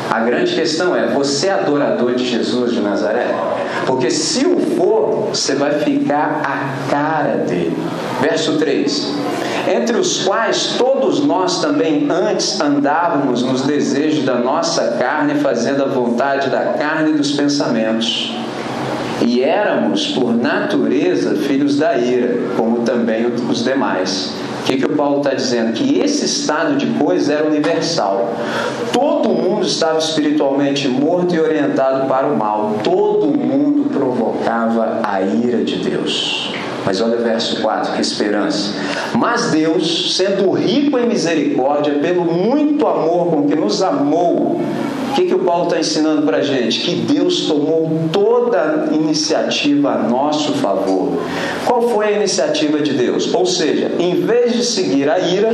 [0.10, 3.34] A grande questão é: você é adorador de Jesus de Nazaré?
[3.86, 7.78] Porque se o for, você vai ficar a cara dele.
[8.22, 9.14] Verso 3:
[9.76, 15.88] Entre os quais todos nós também antes andávamos nos desejos da nossa carne, fazendo a
[15.88, 18.34] vontade da carne e dos pensamentos
[19.26, 24.34] e éramos, por natureza, filhos da ira, como também os demais.
[24.62, 25.74] O que, que o Paulo está dizendo?
[25.74, 28.34] Que esse estado de coisas era universal.
[28.94, 32.76] Todo mundo estava espiritualmente morto e orientado para o mal.
[32.84, 36.54] Todo mundo provocava a ira de Deus.
[36.86, 38.74] Mas olha o verso 4, que esperança.
[39.18, 44.62] Mas Deus, sendo rico em misericórdia, pelo muito amor com que nos amou,
[45.14, 46.80] o que, que o Paulo está ensinando para a gente?
[46.80, 51.20] Que Deus tomou toda a iniciativa a nosso favor.
[51.68, 53.32] Qual foi a iniciativa de Deus?
[53.32, 55.54] Ou seja, em vez de seguir a ira,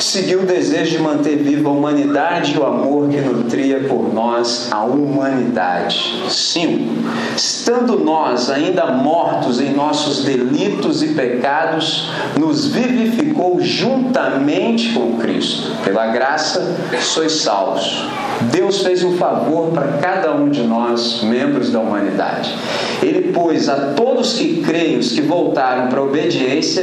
[0.00, 4.72] seguiu o desejo de manter viva a humanidade e o amor que nutria por nós
[4.72, 6.24] a humanidade.
[6.28, 6.88] Sim,
[7.36, 15.70] estando nós ainda mortos em nossos delitos e pecados, nos vivificou juntamente com Cristo.
[15.84, 18.04] Pela graça, sois salvos.
[18.50, 22.54] Deus fez um favor para cada um de nós, membros da humanidade.
[23.02, 26.82] Ele pôs a todos que creem, os que voltaram para a obediência,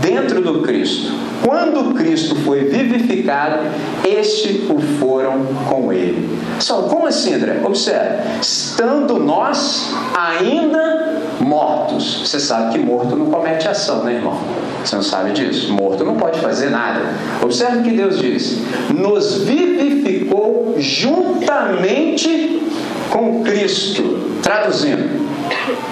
[0.00, 1.12] dentro do Cristo.
[1.44, 3.58] Quando Cristo foi vivificado,
[4.04, 6.28] este o foram com ele.
[6.58, 7.60] Só, como assim, André?
[7.64, 12.26] Observe: estando nós ainda mortos.
[12.26, 14.38] Você sabe que morto não comete ação, né, irmão?
[14.84, 15.72] Você não sabe disso?
[15.72, 17.00] Morto não pode fazer nada.
[17.42, 18.58] Observe o que Deus diz:
[18.90, 22.62] nos vivificou juntamente
[23.10, 24.38] com Cristo.
[24.42, 25.28] Traduzindo,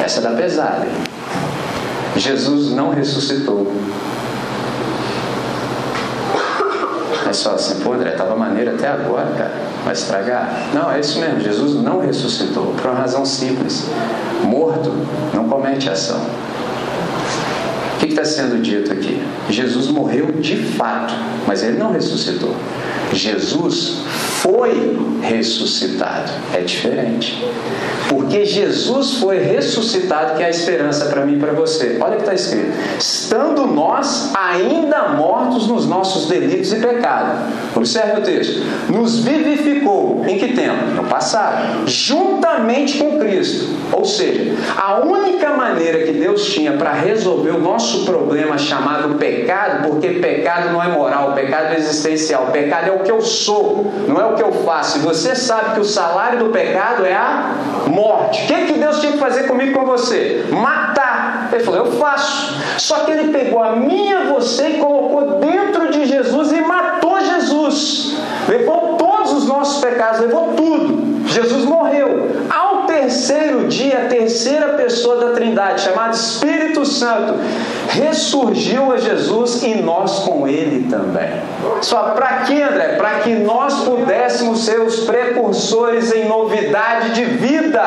[0.02, 0.86] essa é da pesada.
[2.16, 3.70] Jesus não ressuscitou.
[7.25, 9.52] É só assim, pô, André, estava maneiro até agora, cara.
[9.84, 10.68] Vai estragar?
[10.74, 11.40] Não, é isso mesmo.
[11.40, 12.74] Jesus não ressuscitou.
[12.74, 13.88] Por uma razão simples.
[14.42, 14.92] Morto
[15.34, 16.20] não comete ação.
[18.16, 19.20] Está sendo dito aqui?
[19.50, 21.12] Jesus morreu de fato,
[21.46, 22.56] mas ele não ressuscitou.
[23.12, 23.98] Jesus
[24.40, 26.32] foi ressuscitado.
[26.54, 27.44] É diferente.
[28.08, 31.98] Porque Jesus foi ressuscitado, que é a esperança para mim e para você.
[32.00, 37.40] Olha o que está escrito: estando nós ainda mortos nos nossos delitos e pecados.
[37.74, 38.62] Observe o texto.
[38.88, 40.24] Nos vivificou.
[40.26, 40.86] Em que tempo?
[40.94, 41.86] No passado.
[41.86, 43.76] Juntamente com Cristo.
[43.92, 49.88] Ou seja, a única maneira que Deus tinha para resolver o nosso problema chamado pecado,
[49.88, 54.18] porque pecado não é moral, pecado é existencial, pecado é o que eu sou, não
[54.18, 54.98] é o que eu faço.
[54.98, 57.54] E você sabe que o salário do pecado é a
[57.88, 58.44] morte.
[58.44, 60.46] O que, que Deus tinha que fazer comigo com você?
[60.50, 61.50] Matar.
[61.52, 62.54] Ele falou, eu faço.
[62.78, 68.16] Só que ele pegou a minha você e colocou dentro de Jesus e matou Jesus.
[68.48, 71.05] Levou todos os nossos pecados, levou tudo.
[71.36, 72.30] Jesus morreu.
[72.48, 77.34] Ao terceiro dia, a terceira pessoa da Trindade, chamada Espírito Santo,
[77.90, 81.28] ressurgiu a Jesus e nós com ele também.
[81.82, 82.94] Só para quê, André?
[82.96, 87.82] Para que nós pudéssemos ser os precursores em novidade de vida.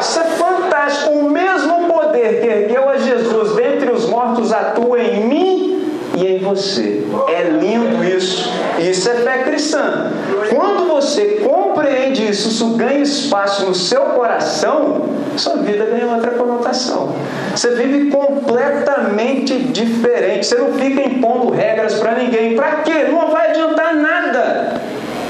[0.00, 1.10] Isso é fantástico.
[1.12, 6.38] O mesmo poder que ergueu a Jesus dentre os mortos atua em mim e em
[6.38, 7.04] você.
[7.28, 8.50] É lindo isso.
[8.80, 10.10] Isso é fé cristã.
[10.48, 15.02] Quando você compreende isso, isso ganha espaço no seu coração,
[15.36, 17.14] sua vida ganha outra conotação.
[17.54, 20.46] Você vive completamente diferente.
[20.46, 22.56] Você não fica impondo regras para ninguém.
[22.56, 23.04] Para quê?
[23.10, 24.80] Não vai adiantar nada.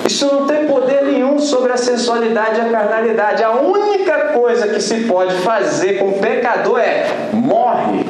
[0.06, 3.42] Isso não tem poder nenhum sobre a sensualidade e a carnalidade.
[3.42, 8.04] A única coisa que se pode fazer com o pecador é morre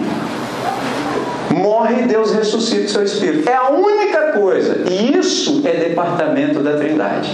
[1.61, 3.49] morre e Deus ressuscita o seu espírito.
[3.49, 4.85] É a única coisa.
[4.91, 7.31] E isso é departamento da Trindade.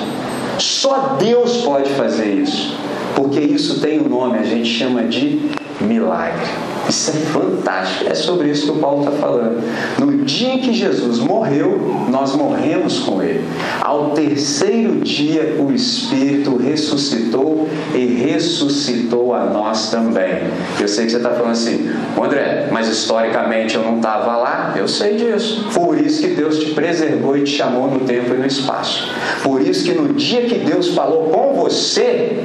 [0.59, 2.77] Só Deus pode fazer isso.
[3.15, 6.47] Porque isso tem um nome, a gente chama de milagre.
[6.89, 8.11] Isso é fantástico.
[8.11, 9.63] É sobre isso que o Paulo está falando.
[9.99, 13.45] No dia em que Jesus morreu, nós morremos com ele.
[13.81, 20.45] Ao terceiro dia, o Espírito ressuscitou e ressuscitou a nós também.
[20.81, 24.75] Eu sei que você está falando assim, André, mas historicamente eu não estava lá.
[24.77, 25.67] Eu sei disso.
[25.75, 29.11] Por isso que Deus te preservou e te chamou no tempo e no espaço.
[29.43, 32.43] Por isso que no dia que Deus falou com você,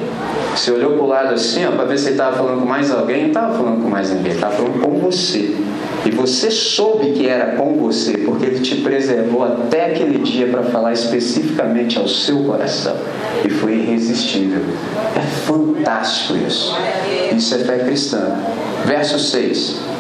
[0.56, 3.22] você olhou para o lado assim, para ver se ele estava falando com mais alguém,
[3.22, 4.31] não estava falando com mais ninguém.
[4.32, 5.56] Ele está falando com você.
[6.06, 10.64] E você soube que era com você, porque Ele te preservou até aquele dia para
[10.64, 12.96] falar especificamente ao seu coração.
[13.46, 14.62] E foi irresistível.
[15.16, 16.76] É fantástico isso.
[17.36, 18.36] Isso é fé cristã.
[18.86, 19.91] Verso 6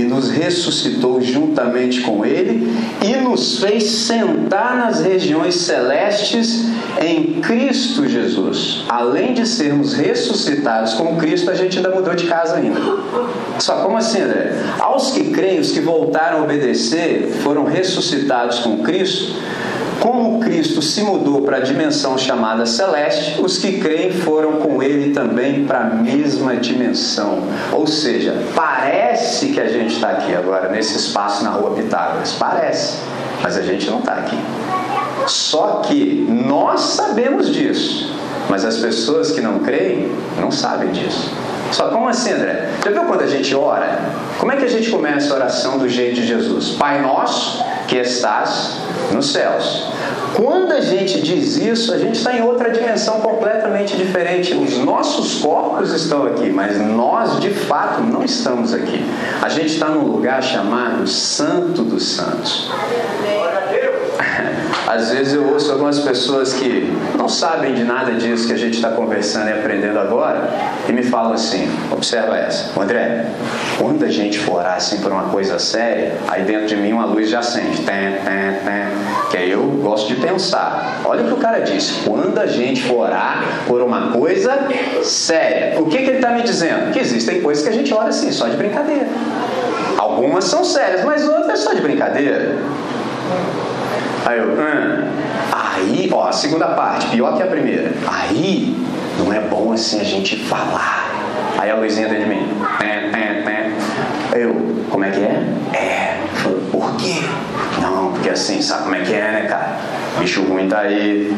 [0.00, 2.66] e nos ressuscitou juntamente com Ele
[3.02, 6.64] e nos fez sentar nas regiões celestes
[7.00, 8.84] em Cristo Jesus.
[8.88, 12.80] Além de sermos ressuscitados com Cristo, a gente ainda mudou de casa ainda.
[13.58, 14.54] Só como assim, André?
[14.78, 19.34] Aos que creem, os que voltaram a obedecer, foram ressuscitados com Cristo
[20.00, 25.12] como Cristo se mudou para a dimensão chamada celeste, os que creem foram com ele
[25.12, 27.44] também para a mesma dimensão.
[27.70, 32.34] Ou seja, parece que a gente está aqui agora, nesse espaço na rua Pitágoras.
[32.38, 32.98] Parece,
[33.42, 34.38] mas a gente não está aqui.
[35.26, 38.14] Só que nós sabemos disso,
[38.48, 40.10] mas as pessoas que não creem
[40.40, 41.30] não sabem disso.
[41.72, 42.68] Só como assim, André?
[42.84, 44.00] Já viu quando a gente ora?
[44.38, 46.70] Como é que a gente começa a oração do jeito de Jesus?
[46.70, 48.78] Pai nosso que estás
[49.12, 49.90] nos céus.
[50.34, 54.54] Quando a gente diz isso, a gente está em outra dimensão completamente diferente.
[54.54, 59.04] Os nossos corpos estão aqui, mas nós de fato não estamos aqui.
[59.42, 62.70] A gente está num lugar chamado Santo dos Santos.
[64.86, 68.74] Às vezes eu ouço algumas pessoas que não sabem de nada disso que a gente
[68.74, 70.48] está conversando e aprendendo agora
[70.88, 73.26] e me falam assim: observa essa, André,
[73.78, 77.04] quando a gente for orar assim por uma coisa séria, aí dentro de mim uma
[77.04, 81.00] luz já acende, tem, tem, tem, que aí eu gosto de pensar.
[81.04, 84.68] Olha o que o cara disse: quando a gente for orar por uma coisa
[85.02, 86.92] séria, o que, que ele está me dizendo?
[86.92, 89.06] Que existem coisas que a gente ora assim, só de brincadeira.
[89.98, 92.56] Algumas são sérias, mas outras só de brincadeira.
[94.26, 95.08] Aí eu, hum.
[95.52, 97.92] aí, ó, a segunda parte, pior que a primeira.
[98.06, 98.76] Aí
[99.18, 101.10] não é bom assim a gente falar.
[101.58, 102.48] Aí a luzinha dentro de mim,
[102.80, 103.72] é, é,
[104.36, 104.44] é.
[104.44, 104.54] Eu,
[104.90, 105.42] como é que é?
[105.74, 106.20] É.
[106.70, 107.22] Por quê?
[107.82, 109.76] Não, porque assim, sabe como é que é, né, cara?
[110.18, 111.36] Bicho ruim tá aí.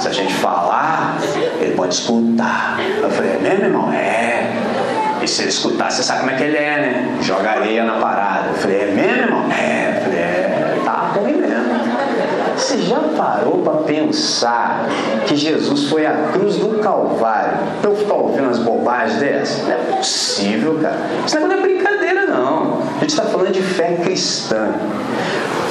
[0.00, 1.16] Se a gente falar,
[1.60, 2.78] ele pode escutar.
[3.00, 3.92] Eu falei, é mesmo, irmão?
[3.92, 4.50] É.
[5.22, 7.18] E se ele escutar, você sabe como é que ele é, né?
[7.22, 8.48] Joga areia na parada.
[8.48, 9.52] Eu falei, é mesmo, irmão?
[9.52, 9.94] É.
[9.96, 11.62] Eu falei, é, tá ruim mesmo.
[12.62, 14.86] Você já parou para pensar
[15.26, 19.64] que Jesus foi à cruz do Calvário para eu ficar ouvindo umas bobagens dessas?
[19.64, 20.96] Não é possível, cara.
[21.26, 22.78] Isso não é brincadeira, não.
[22.96, 24.68] A gente está falando de fé cristã.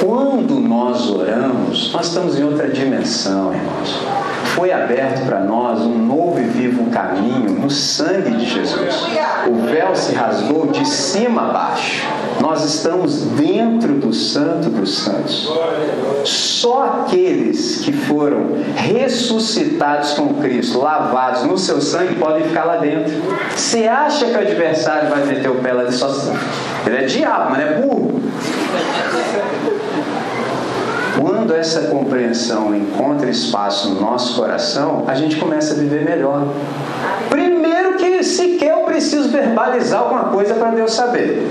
[0.04, 4.02] Quando nós oramos, nós estamos em outra dimensão, irmãos.
[4.54, 9.06] Foi aberto para nós um novo e vivo caminho no sangue de Jesus.
[9.48, 12.06] O véu se rasgou de cima a baixo.
[12.42, 15.48] Nós estamos dentro do Santo dos Santos.
[16.24, 23.12] Só aqueles que foram ressuscitados com Cristo, lavados no seu sangue, podem ficar lá dentro.
[23.54, 26.10] Você acha que o adversário vai meter o pé lá de só
[26.84, 28.20] Ele é diabo, mas é burro.
[31.20, 36.48] Quando essa compreensão encontra espaço no nosso coração, a gente começa a viver melhor.
[37.30, 41.46] Primeiro que sequer eu preciso verbalizar alguma coisa para Deus saber.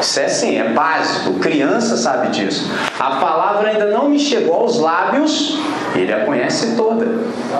[0.00, 2.70] Isso é assim, é básico, criança sabe disso.
[2.98, 5.58] A palavra ainda não me chegou aos lábios,
[5.94, 7.06] ele a conhece toda.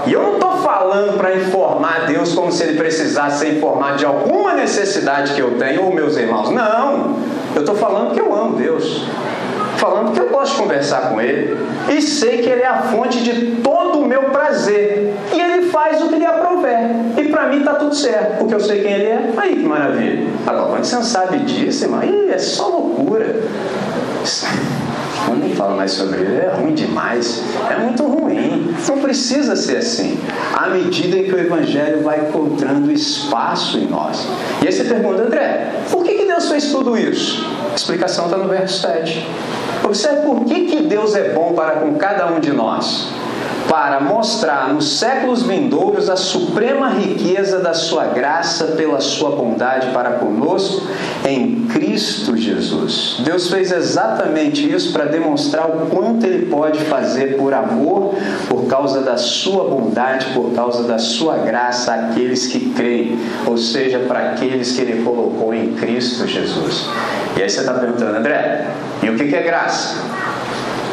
[0.07, 4.07] E eu não estou falando para informar Deus como se ele precisasse ser informado de
[4.07, 6.51] alguma necessidade que eu tenho ou meus irmãos.
[6.51, 7.17] Não,
[7.55, 9.05] eu estou falando que eu amo Deus
[9.77, 11.57] falando que eu gosto de conversar com ele
[11.89, 15.15] e sei que ele é a fonte de todo meu prazer.
[15.33, 16.81] E ele faz o que lhe aprouver.
[17.17, 19.31] E para mim está tudo certo, porque eu sei quem ele é.
[19.37, 20.27] Aí que maravilha.
[20.45, 23.41] Agora, quando você não sabe disso, irmão, aí é só loucura.
[25.29, 28.75] Eu nem falo mais sobre ele, é ruim demais, é muito ruim.
[28.89, 30.19] Não precisa ser assim.
[30.57, 34.27] À medida em que o Evangelho vai encontrando espaço em nós.
[34.61, 37.47] E aí você pergunta, André, por que, que Deus fez tudo isso?
[37.71, 39.29] A explicação está no verso 7.
[39.85, 43.21] Observe por que, que Deus é bom para com cada um de nós
[43.71, 50.15] para mostrar nos séculos vindouros a suprema riqueza da sua graça pela sua bondade para
[50.15, 50.89] conosco
[51.25, 53.21] em Cristo Jesus.
[53.21, 58.17] Deus fez exatamente isso para demonstrar o quanto Ele pode fazer por amor,
[58.49, 64.01] por causa da sua bondade, por causa da sua graça àqueles que creem, ou seja,
[64.01, 66.89] para aqueles que Ele colocou em Cristo Jesus.
[67.37, 68.67] E aí você está perguntando, André,
[69.01, 69.95] e o que é graça?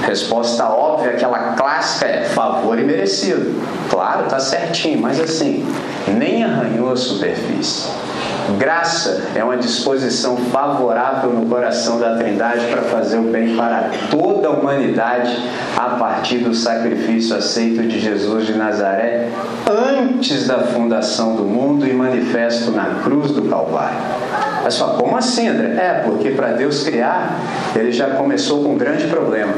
[0.06, 3.62] Resposta óbvia resolve aquela clássica é favor e merecido.
[3.90, 5.66] Claro, tá certinho, mas assim,
[6.08, 7.90] nem arranhou a superfície.
[8.58, 14.48] Graça é uma disposição favorável no coração da Trindade para fazer o bem para toda
[14.48, 15.38] a humanidade
[15.76, 19.28] a partir do sacrifício aceito de Jesus de Nazaré
[19.70, 23.98] antes da fundação do mundo e manifesto na cruz do Calvário.
[24.64, 25.76] Mas só como assim, André?
[25.78, 27.38] É, porque para Deus criar,
[27.76, 29.54] ele já começou com um grande problema.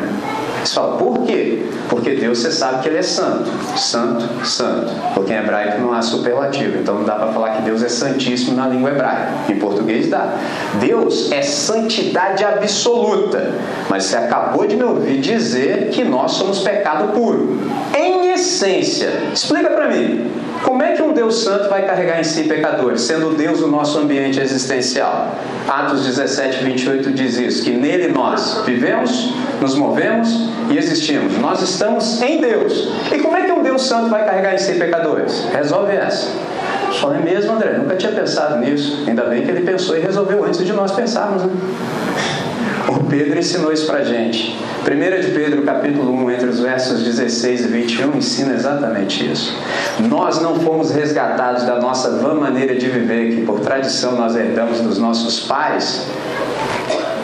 [0.64, 1.64] Você fala, por quê?
[1.90, 3.50] Porque Deus você sabe que Ele é santo.
[3.78, 4.92] Santo, santo.
[5.14, 6.78] Porque em hebraico não há superlativo.
[6.78, 9.32] Então não dá para falar que Deus é santíssimo na língua hebraica.
[9.50, 10.36] Em português dá.
[10.80, 13.54] Deus é santidade absoluta.
[13.90, 17.58] Mas você acabou de me ouvir dizer que nós somos pecado puro.
[17.98, 20.32] Em essência, explica para mim.
[20.64, 23.98] Como é que um Deus santo vai carregar em si pecadores, sendo Deus o nosso
[23.98, 25.34] ambiente existencial?
[25.68, 31.38] Atos 17, 28 diz isso: que nele nós vivemos, nos movemos e existimos.
[31.38, 32.90] Nós estamos em Deus.
[33.12, 35.46] E como é que um Deus santo vai carregar em si pecadores?
[35.52, 36.28] Resolve essa.
[36.92, 39.04] Só é mesmo, André, nunca tinha pensado nisso.
[39.08, 41.52] Ainda bem que ele pensou e resolveu antes de nós pensarmos, né?
[42.90, 44.58] O Pedro ensinou isso pra gente.
[44.80, 49.56] 1 de Pedro, capítulo 1, entre os versos 16 e 21, ensina exatamente isso.
[50.00, 54.82] Nós não fomos resgatados da nossa vã maneira de viver, que por tradição nós herdamos
[54.82, 56.08] dos nossos pais,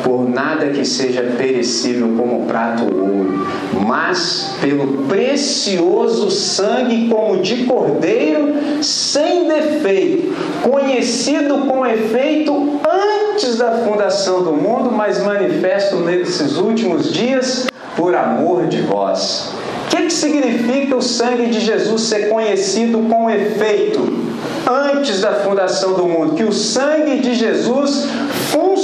[0.06, 3.48] por nada que seja perecível como prato ou ouro,
[3.88, 8.54] mas pelo precioso sangue como de cordeiro,
[8.84, 10.32] sem defeito,
[10.62, 18.68] conhecido com efeito antes da fundação do mundo, mas manifesto nesses últimos dias por amor
[18.68, 19.56] de vós.
[19.86, 24.26] O que, que significa o sangue de Jesus ser conhecido com efeito?
[24.68, 28.08] antes da fundação do mundo, que o sangue de Jesus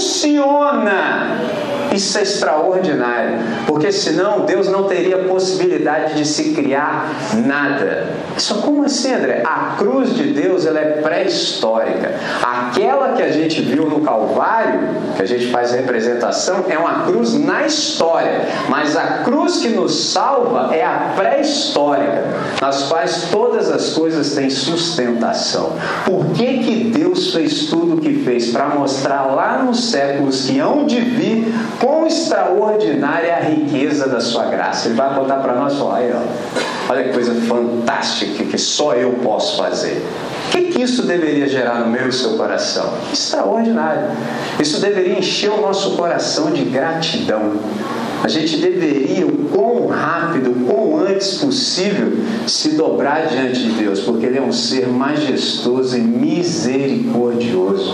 [0.01, 1.37] funciona.
[1.93, 7.09] Isso é extraordinário, porque senão Deus não teria possibilidade de se criar
[7.45, 8.07] nada.
[8.37, 9.43] Só como assim, André?
[9.45, 12.13] A cruz de Deus ela é pré-histórica.
[12.41, 14.79] Aquela que a gente viu no Calvário,
[15.17, 20.11] que a gente faz representação, é uma cruz na história, mas a cruz que nos
[20.11, 22.23] salva é a pré-histórica,
[22.61, 25.73] nas quais todas as coisas têm sustentação.
[26.05, 28.51] Por que, que Deus fez tudo o que fez?
[28.51, 34.19] Para mostrar lá nos séculos que hão de vir quão extraordinária é a riqueza da
[34.19, 34.87] sua graça.
[34.87, 39.11] Ele vai contar para nós falar, aí, ó, olha que coisa fantástica que só eu
[39.23, 40.05] posso fazer.
[40.47, 42.93] O que, que isso deveria gerar no meu e seu coração?
[43.11, 44.09] Extraordinário.
[44.59, 47.53] Isso deveria encher o nosso coração de gratidão.
[48.23, 50.90] A gente deveria, o quão rápido, o quão
[51.21, 52.13] antes possível,
[52.47, 57.93] se dobrar diante de Deus, porque Ele é um ser majestoso e misericordioso.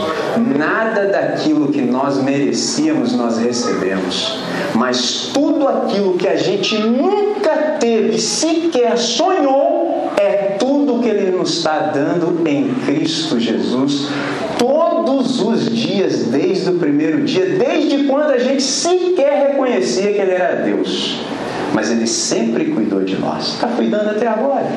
[0.58, 4.40] Nada daquilo que nós merecíamos nós recebemos,
[4.74, 11.58] mas tudo aquilo que a gente nunca teve, sequer sonhou, é tudo que Ele nos
[11.58, 14.08] está dando em Cristo Jesus
[14.58, 20.32] todos os dias, desde o primeiro dia, desde quando a gente sequer reconhecia que Ele
[20.32, 21.20] era Deus.
[21.74, 23.55] Mas Ele sempre cuidou de nós.
[23.55, 24.68] Está cuidando até agora.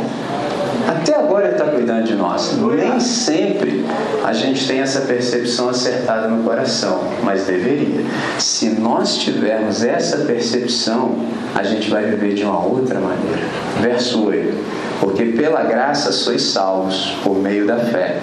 [0.89, 2.59] Até agora Ele está cuidando de nós.
[2.59, 3.85] Nem sempre
[4.25, 8.05] a gente tem essa percepção acertada no coração, mas deveria.
[8.39, 11.17] Se nós tivermos essa percepção,
[11.55, 13.43] a gente vai viver de uma outra maneira.
[13.81, 18.21] Verso 8 porque pela graça sois salvos por meio da fé.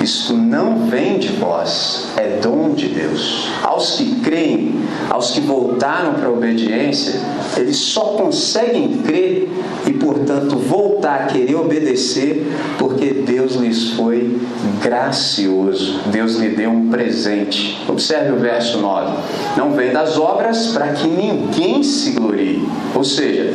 [0.00, 3.48] Isto não vem de vós, é dom de Deus.
[3.62, 4.74] Aos que creem,
[5.10, 7.20] aos que voltaram para a obediência,
[7.56, 9.48] eles só conseguem crer
[9.86, 12.46] e, portanto, voltar a querer obedecer
[12.78, 14.38] porque Deus lhes foi
[14.82, 16.00] gracioso.
[16.06, 17.78] Deus lhe deu um presente.
[17.88, 19.16] Observe o verso 9.
[19.56, 22.62] Não vem das obras para que ninguém se glorie.
[22.94, 23.52] Ou seja,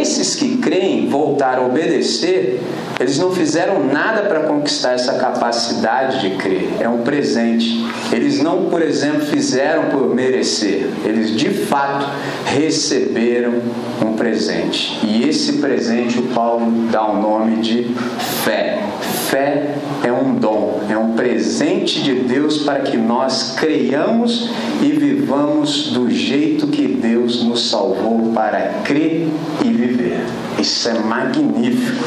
[0.00, 2.60] esses que creem, voltaram a obedecer,
[2.98, 6.68] eles não fizeram nada para conquistar essa capacidade de crer.
[6.80, 7.84] É um presente.
[8.10, 10.88] Eles não, por exemplo, fizeram por merecer.
[11.04, 12.06] Eles de fato
[12.46, 13.54] receberam
[14.02, 14.98] um presente.
[15.04, 17.94] E esse presente o Paulo dá o nome de
[18.44, 18.82] fé.
[19.28, 19.74] Fé
[20.04, 26.08] é um dom, é um presente de Deus para que nós creiamos e vivamos do
[26.08, 29.28] jeito que Deus nos salvou para crer
[29.64, 29.85] e viver.
[30.58, 32.04] Isso é magnífico.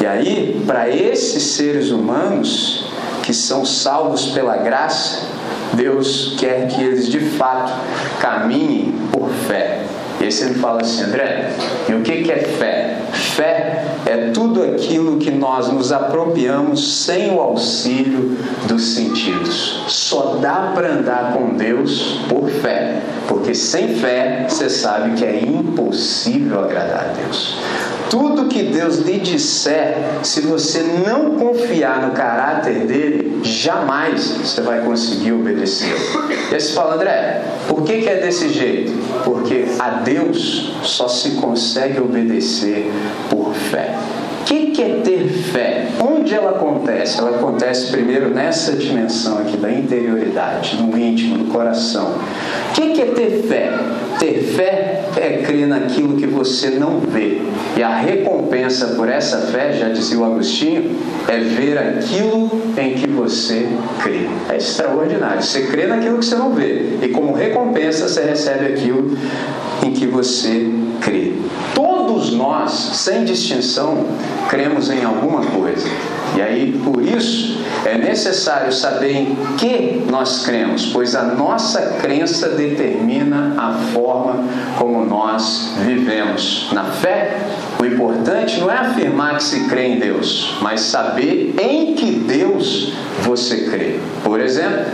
[0.00, 2.86] E aí, para esses seres humanos
[3.22, 5.28] que são salvos pela graça,
[5.74, 7.72] Deus quer que eles de fato
[8.18, 9.84] caminhem por fé.
[10.20, 11.52] E aí você me fala assim, André,
[11.88, 12.99] e o que é fé?
[13.12, 18.36] Fé é tudo aquilo que nós nos apropriamos sem o auxílio
[18.66, 19.84] dos sentidos.
[19.88, 25.40] Só dá para andar com Deus por fé, porque sem fé você sabe que é
[25.40, 27.56] impossível agradar a Deus.
[28.10, 34.80] Tudo que Deus lhe disser, se você não confiar no caráter dele, jamais você vai
[34.80, 35.94] conseguir obedecer.
[36.50, 38.92] E aí você fala, André, por que, que é desse jeito?
[39.24, 42.90] Porque a Deus só se consegue obedecer
[43.28, 43.94] por fé.
[44.40, 45.86] O que, que é ter fé?
[46.00, 47.18] Onde ela acontece?
[47.18, 52.14] Ela acontece primeiro nessa dimensão aqui da interioridade, no íntimo, no coração.
[52.70, 53.70] O que, que é ter fé?
[54.18, 57.42] Ter fé é crer naquilo que você não vê.
[57.76, 60.96] E a recompensa por essa fé, já dizia o Agostinho,
[61.28, 63.68] é ver aquilo em que você
[64.02, 64.26] crê.
[64.48, 65.42] É extraordinário.
[65.42, 66.98] Você crê naquilo que você não vê.
[67.02, 69.16] E como recompensa, você recebe aquilo
[69.84, 70.70] em que você
[71.00, 71.34] crê.
[72.20, 74.04] Todos nós, sem distinção,
[74.50, 75.88] cremos em alguma coisa.
[76.36, 82.50] E aí, por isso, é necessário saber em que nós cremos, pois a nossa crença
[82.50, 84.44] determina a forma
[84.78, 86.68] como nós vivemos.
[86.72, 87.38] Na fé,
[87.80, 92.92] o importante não é afirmar que se crê em Deus, mas saber em que Deus
[93.22, 93.98] você crê.
[94.22, 94.84] Por exemplo,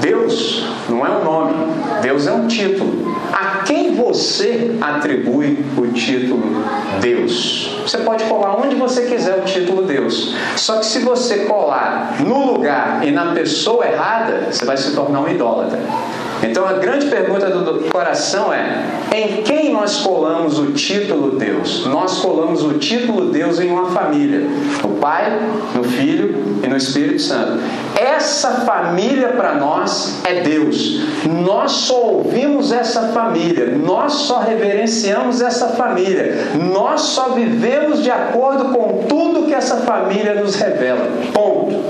[0.00, 1.54] Deus não é um nome,
[2.00, 3.09] Deus é um título.
[3.32, 6.64] A quem você atribui o título
[7.00, 7.78] Deus?
[7.82, 10.34] Você pode colar onde você quiser o título Deus.
[10.56, 15.20] Só que se você colar no lugar e na pessoa errada, você vai se tornar
[15.20, 15.80] um idólatra.
[16.42, 18.82] Então a grande pergunta do coração é:
[19.14, 21.86] em quem nós colamos o título Deus?
[21.86, 24.40] Nós colamos o título Deus em uma família:
[24.82, 25.38] no Pai,
[25.74, 27.60] no Filho e no Espírito Santo.
[27.94, 31.00] Essa família para nós é Deus.
[31.26, 38.66] Nós só ouvimos essa família, nós só reverenciamos essa família, nós só vivemos de acordo
[38.66, 41.08] com tudo que essa família nos revela.
[41.32, 41.80] Ponto.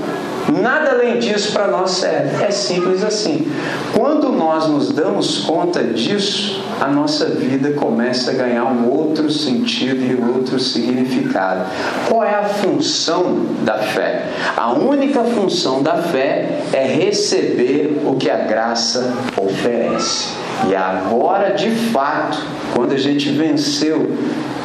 [0.61, 2.43] Nada além disso para nós serve.
[2.43, 3.51] É simples assim.
[3.95, 10.01] Quando nós nos damos conta disso, a nossa vida começa a ganhar um outro sentido
[10.01, 11.65] e outro significado.
[12.07, 14.25] Qual é a função da fé?
[14.55, 20.41] A única função da fé é receber o que a graça oferece.
[20.69, 22.37] E agora, de fato,
[22.75, 24.11] quando a gente venceu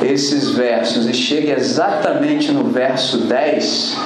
[0.03, 3.97] esses versos e chega exatamente no verso 10,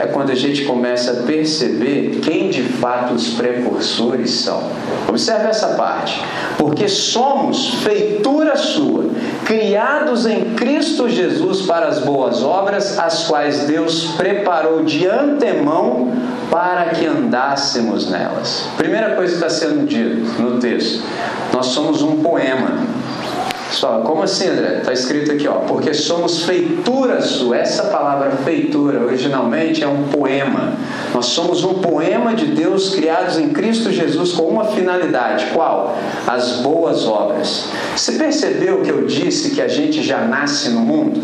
[0.00, 4.62] é quando a gente começa a perceber quem de fato os precursores são.
[5.08, 6.22] Observe essa parte.
[6.56, 9.10] Porque somos feitura sua,
[9.48, 16.12] criados em Cristo Jesus para as boas obras, as quais Deus preparou de antemão
[16.50, 18.68] para que andássemos nelas.
[18.76, 21.02] Primeira coisa que está sendo dito no texto:
[21.50, 22.97] nós somos um poema
[23.70, 24.78] só, como assim, André?
[24.78, 27.58] Está escrito aqui, ó, porque somos feitura sua.
[27.58, 30.72] Essa palavra feitura originalmente é um poema.
[31.14, 35.46] Nós somos um poema de Deus criados em Cristo Jesus com uma finalidade.
[35.52, 35.98] Qual?
[36.26, 37.68] As boas obras.
[37.94, 41.20] Você percebeu que eu disse que a gente já nasce no mundo?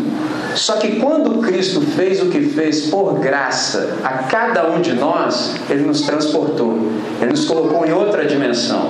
[0.55, 5.55] Só que quando Cristo fez o que fez por graça a cada um de nós,
[5.69, 6.77] ele nos transportou,
[7.21, 8.89] ele nos colocou em outra dimensão.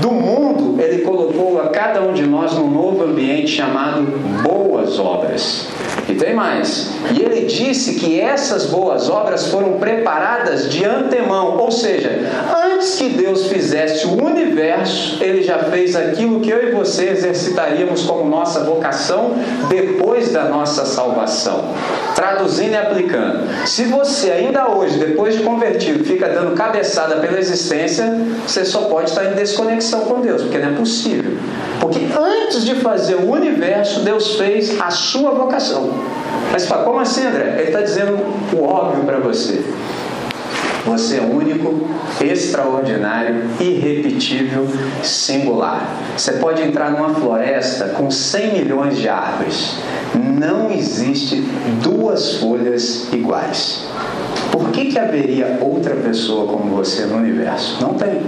[0.00, 4.02] Do mundo, ele colocou a cada um de nós num novo ambiente chamado
[4.42, 5.68] boas obras.
[6.08, 6.92] E tem mais.
[7.12, 12.10] E ele disse que essas boas obras foram preparadas de antemão, ou seja,
[12.54, 18.02] antes que Deus fizesse o universo, ele já fez aquilo que eu e você exercitaríamos
[18.02, 19.34] como nossa vocação
[19.68, 21.64] depois da nossa salvação.
[22.14, 23.48] Traduzindo e aplicando.
[23.66, 28.06] Se você ainda hoje, depois de convertido, fica dando cabeçada pela existência,
[28.46, 31.32] você só pode estar em desconexão com Deus, porque não é possível.
[31.80, 35.90] Porque antes de fazer o universo, Deus fez a sua vocação.
[36.52, 37.56] Mas como assim, André?
[37.58, 38.18] Ele está dizendo
[38.52, 39.62] o óbvio para você.
[40.86, 41.88] Você é único,
[42.20, 44.68] extraordinário, irrepetível,
[45.02, 45.88] singular.
[46.16, 49.78] Você pode entrar numa floresta com 100 milhões de árvores.
[50.14, 51.36] Não existe
[51.82, 53.86] duas folhas iguais.
[54.52, 57.78] Por que, que haveria outra pessoa como você no universo?
[57.80, 58.20] Não tem.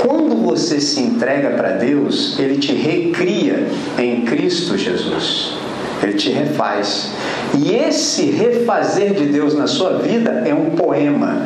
[0.00, 3.66] Quando você se entrega para Deus, Ele te recria
[3.98, 5.59] em Cristo Jesus.
[6.02, 7.10] Ele te refaz.
[7.58, 11.42] E esse refazer de Deus na sua vida é um poema.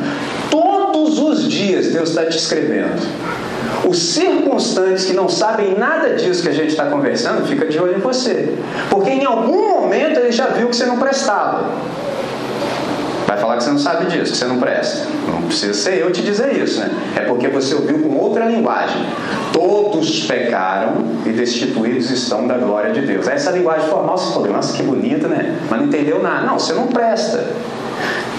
[0.49, 3.01] Todos os dias Deus está te escrevendo.
[3.87, 7.97] Os circunstantes que não sabem nada disso que a gente está conversando, fica de olho
[7.97, 8.53] em você.
[8.89, 11.71] Porque em algum momento ele já viu que você não prestava.
[13.35, 15.07] Vai falar que você não sabe disso, que você não presta.
[15.27, 16.89] Não precisa ser eu te dizer isso, né?
[17.17, 19.05] É porque você ouviu com outra linguagem.
[19.51, 23.27] Todos pecaram e destituídos estão da glória de Deus.
[23.27, 25.59] Essa linguagem formal, você falou, nossa, que bonita, né?
[25.69, 26.45] Mas não entendeu nada.
[26.45, 27.45] Não, você não presta.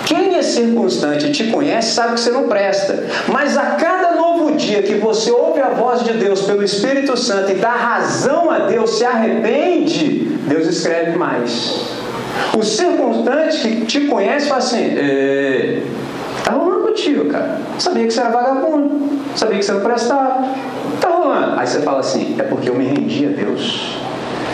[0.06, 3.04] Quem é circunstante e te conhece sabe que você não presta.
[3.28, 7.50] Mas a cada novo dia que você ouve a voz de Deus pelo Espírito Santo
[7.50, 11.95] e dá razão a Deus, se arrepende, Deus escreve mais.
[12.56, 14.94] O circunstante que te conhece fala assim:
[16.44, 17.60] tá rolando contigo, cara.
[17.78, 20.48] Sabia que você era vagabundo, sabia que você não prestava.
[21.00, 21.58] Tá rolando.
[21.58, 23.98] Aí você fala assim: é porque eu me rendi a Deus.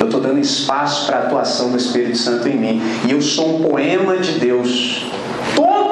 [0.01, 2.83] Eu estou dando espaço para a atuação do Espírito Santo em mim.
[3.07, 5.07] E eu sou um poema de Deus.
[5.55, 5.92] Todos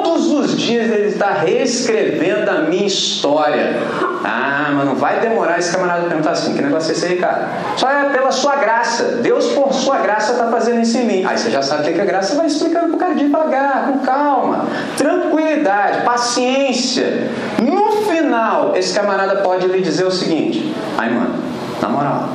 [0.71, 3.75] dias ele está reescrevendo a minha história.
[4.23, 7.49] Ah, mas não vai demorar esse camarada perguntar assim: que negócio é esse aí, cara?
[7.75, 9.03] Só é pela sua graça.
[9.21, 11.25] Deus, por sua graça, está fazendo isso em mim.
[11.25, 13.99] Aí você já sabe o que é graça, vai explicando para o cara devagar, com
[13.99, 14.65] calma,
[14.97, 17.29] tranquilidade, paciência.
[17.61, 21.35] No final, esse camarada pode lhe dizer o seguinte: ai, mano,
[21.81, 22.29] na moral,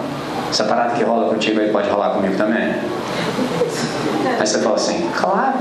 [0.50, 2.74] essa parada que rola contigo aí pode rolar comigo também.
[4.38, 5.54] Aí você fala assim: claro,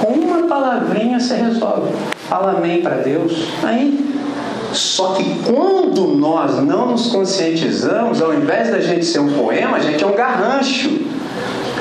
[0.00, 1.92] com uma palavrinha você resolve.
[2.28, 3.48] Fala amém para Deus.
[3.62, 4.06] Aí
[4.72, 9.80] só que quando nós não nos conscientizamos, ao invés da gente ser um poema, a
[9.80, 10.90] gente é um garrancho.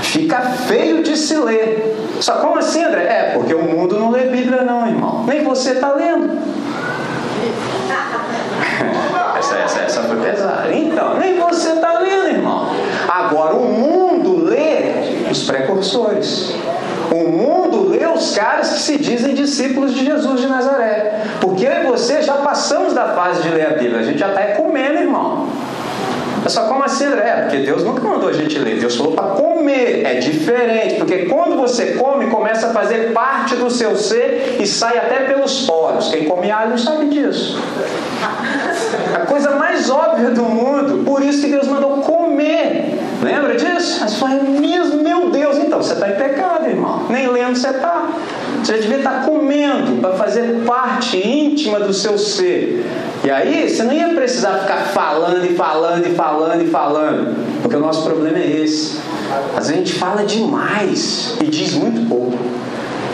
[0.01, 1.95] Fica feio de se ler.
[2.21, 3.03] Só como assim, André?
[3.03, 5.25] É, porque o mundo não lê Bíblia, não, irmão.
[5.27, 6.29] Nem você está lendo.
[9.37, 10.73] essa, essa, essa foi pesada.
[10.73, 12.69] Então, nem você está lendo, irmão.
[13.07, 16.55] Agora, o mundo lê os precursores.
[17.11, 17.66] O mundo
[18.17, 21.21] os caras que se dizem discípulos de Jesus de Nazaré.
[21.39, 23.99] Porque eu e você já passamos da fase de ler a Bíblia.
[23.99, 25.47] A gente já está comendo, irmão.
[26.45, 27.05] É só como assim?
[27.05, 28.79] É, porque Deus nunca mandou a gente ler.
[28.79, 30.05] Deus falou para comer.
[30.05, 30.95] É diferente.
[30.95, 35.65] Porque quando você come, começa a fazer parte do seu ser e sai até pelos
[35.65, 36.09] poros.
[36.09, 37.61] Quem come alho não sabe disso.
[39.13, 41.03] A coisa mais óbvia do mundo.
[41.03, 41.97] Por isso que Deus mandou.
[43.21, 43.99] Lembra disso?
[44.01, 47.05] Mas foi mesmo, meu Deus, então você está em pecado, irmão.
[47.09, 48.09] Nem lendo você está.
[48.63, 52.85] Você devia estar tá comendo para fazer parte íntima do seu ser.
[53.23, 57.61] E aí você não ia precisar ficar falando e falando e falando e falando.
[57.61, 58.99] Porque o nosso problema é esse.
[59.55, 62.37] Às vezes a gente fala demais e diz muito pouco.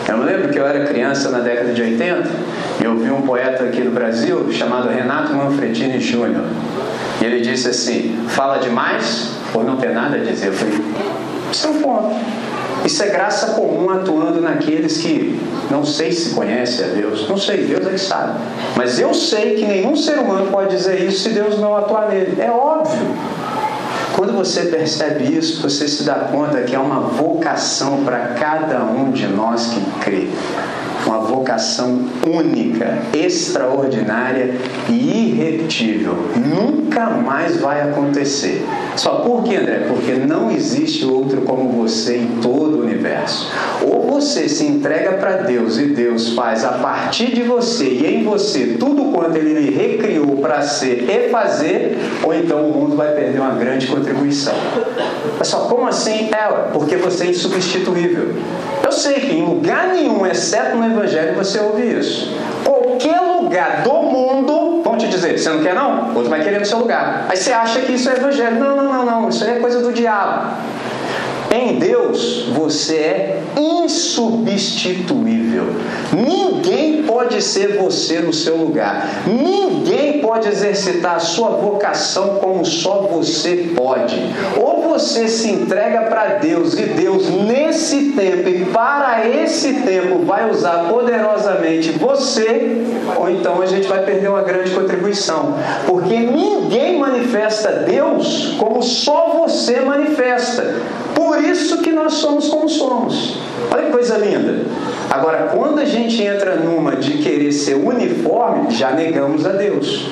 [0.08, 3.22] Eu me lembro que eu era criança na década de 80 e eu vi um
[3.22, 6.44] poeta aqui no Brasil chamado Renato Manfredini Júnior.
[7.20, 10.48] E ele disse assim: fala demais por não ter nada a dizer.
[10.48, 10.74] Eu falei:
[11.52, 12.16] isso é um ponto.
[12.84, 17.28] Isso é graça comum atuando naqueles que não sei se conhecem a Deus.
[17.28, 18.38] Não sei, Deus é que sabe.
[18.76, 22.38] Mas eu sei que nenhum ser humano pode dizer isso se Deus não atuar nele.
[22.40, 23.06] É óbvio.
[24.14, 29.10] Quando você percebe isso, você se dá conta que é uma vocação para cada um
[29.10, 30.28] de nós que crê
[31.06, 34.54] uma vocação única, extraordinária
[34.88, 36.14] e irrepetível.
[36.36, 38.64] Nunca mais vai acontecer.
[38.96, 39.86] Só por quê, André?
[39.88, 43.50] Porque não existe outro como você em todo o universo.
[43.82, 48.24] Ou você se entrega para Deus e Deus faz a partir de você e em
[48.24, 53.12] você tudo quanto Ele lhe recriou para ser e fazer, ou então o mundo vai
[53.12, 54.54] perder uma grande contribuição.
[55.38, 56.30] Mas só como assim?
[56.32, 58.34] É, porque você é insubstituível.
[58.94, 62.32] Sei que em lugar nenhum, exceto no Evangelho, você ouve isso.
[62.64, 66.14] Qualquer lugar do mundo, vão te dizer, você não quer não?
[66.14, 67.26] Outro vai querer no seu lugar.
[67.28, 68.56] Aí você acha que isso é Evangelho.
[68.56, 69.28] Não, não, não, não.
[69.28, 70.52] Isso aí é coisa do diabo.
[71.54, 75.66] Em Deus você é insubstituível.
[76.12, 79.22] Ninguém pode ser você no seu lugar.
[79.24, 84.20] Ninguém pode exercitar a sua vocação como só você pode.
[84.60, 90.50] Ou você se entrega para Deus e Deus nesse tempo e para esse tempo vai
[90.50, 92.82] usar poderosamente você,
[93.16, 95.54] ou então a gente vai perder uma grande contribuição.
[95.86, 100.82] Porque ninguém manifesta Deus como só você manifesta.
[101.14, 103.38] Por isso que nós somos como somos.
[103.70, 104.62] Olha que coisa linda.
[105.10, 110.08] Agora, quando a gente entra numa de querer ser uniforme, já negamos a Deus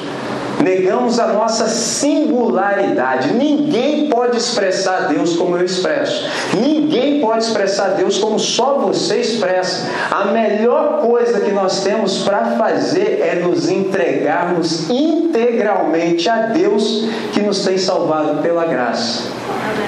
[0.63, 3.33] negamos a nossa singularidade.
[3.35, 6.25] Ninguém pode expressar Deus como eu expresso.
[6.55, 9.89] Ninguém pode expressar Deus como só você expressa.
[10.11, 17.41] A melhor coisa que nós temos para fazer é nos entregarmos integralmente a Deus que
[17.41, 19.25] nos tem salvado pela graça.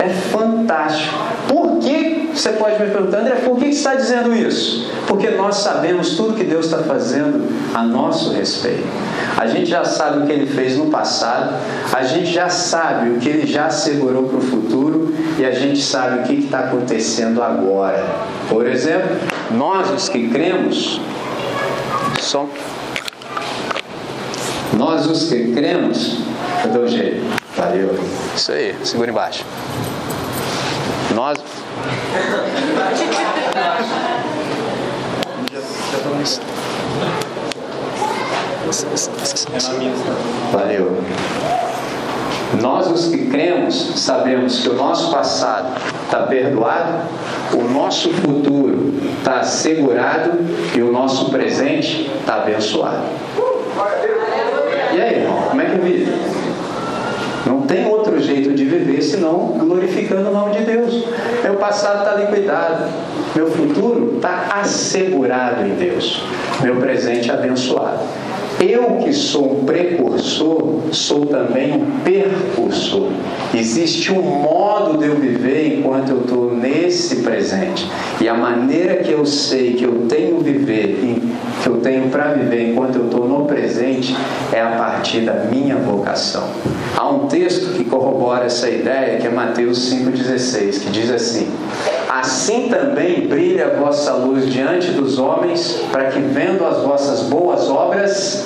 [0.05, 1.15] É fantástico.
[1.49, 4.91] Por que você pode me perguntar, André, por que está dizendo isso?
[5.07, 8.87] Porque nós sabemos tudo que Deus está fazendo a nosso respeito.
[9.37, 11.55] A gente já sabe o que ele fez no passado,
[11.93, 15.81] a gente já sabe o que ele já assegurou para o futuro e a gente
[15.81, 18.05] sabe o que está acontecendo agora.
[18.49, 19.17] Por exemplo,
[19.53, 21.01] nós os que cremos,
[22.21, 22.49] som.
[24.77, 26.19] Nós os que cremos,
[26.65, 27.23] eu dou jeito.
[27.57, 27.97] Valeu.
[28.35, 29.45] Isso aí, segura embaixo.
[31.15, 31.54] Nós.
[40.53, 40.97] Valeu.
[42.61, 47.03] Nós, os que cremos, sabemos que o nosso passado está perdoado,
[47.53, 50.33] o nosso futuro está assegurado
[50.75, 53.03] e o nosso presente está abençoado.
[54.93, 56.13] E aí, irmão, como é que vive?
[57.47, 61.05] Não tem outro jeito de viver senão glorificando o nome de Deus.
[61.43, 62.89] Meu passado está liquidado,
[63.35, 66.23] meu futuro está assegurado em Deus,
[66.63, 68.01] meu presente abençoado.
[68.61, 73.11] Eu que sou um precursor, sou também um percursor.
[73.53, 77.91] Existe um modo de eu viver enquanto eu estou nesse presente.
[78.21, 81.01] E a maneira que eu sei que eu tenho viver,
[81.65, 84.15] que eu tenho para viver enquanto eu estou no presente,
[84.53, 86.45] é a partir da minha vocação.
[86.95, 91.49] Há um texto que corrobora essa ideia, que é Mateus 5,16, que diz assim:
[92.11, 97.71] Assim também brilha a vossa luz diante dos homens, para que, vendo as vossas boas
[97.71, 98.45] obras,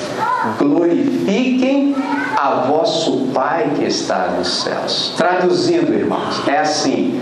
[0.56, 1.96] glorifiquem
[2.36, 5.12] a vosso Pai que está nos céus.
[5.16, 7.20] Traduzindo, irmãos, é assim: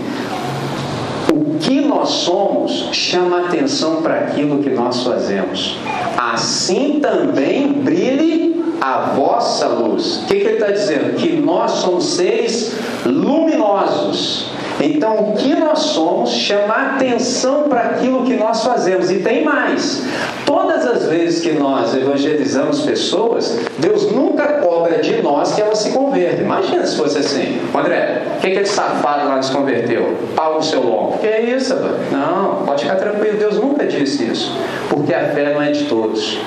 [1.67, 5.77] que nós somos chama atenção para aquilo que nós fazemos.
[6.17, 10.21] Assim também brilhe a vossa luz.
[10.23, 11.15] O que, que ele está dizendo?
[11.17, 12.73] Que nós somos seres
[13.05, 14.49] luminosos
[14.79, 19.09] então, o que nós somos chama atenção para aquilo que nós fazemos.
[19.09, 20.03] E tem mais:
[20.45, 25.91] todas as vezes que nós evangelizamos pessoas, Deus nunca cobra de nós que elas se
[25.91, 26.45] convertam.
[26.45, 30.15] Imagina se fosse assim: André, o que, aquele safado lá se converteu?
[30.35, 31.17] Pau no seu lombo.
[31.17, 31.75] Que é isso,
[32.11, 34.55] Não, pode ficar tranquilo, Deus nunca disse isso.
[34.89, 36.39] Porque a fé não é de todos.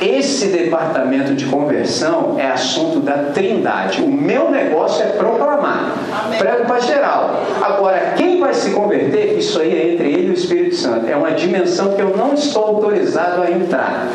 [0.00, 4.02] Esse departamento de conversão é assunto da Trindade.
[4.02, 5.92] O meu negócio é proclamar.
[6.38, 7.42] Prego para geral.
[7.62, 11.06] Agora, quem vai se converter, isso aí é entre ele e o Espírito Santo.
[11.06, 14.08] É uma dimensão que eu não estou autorizado a entrar.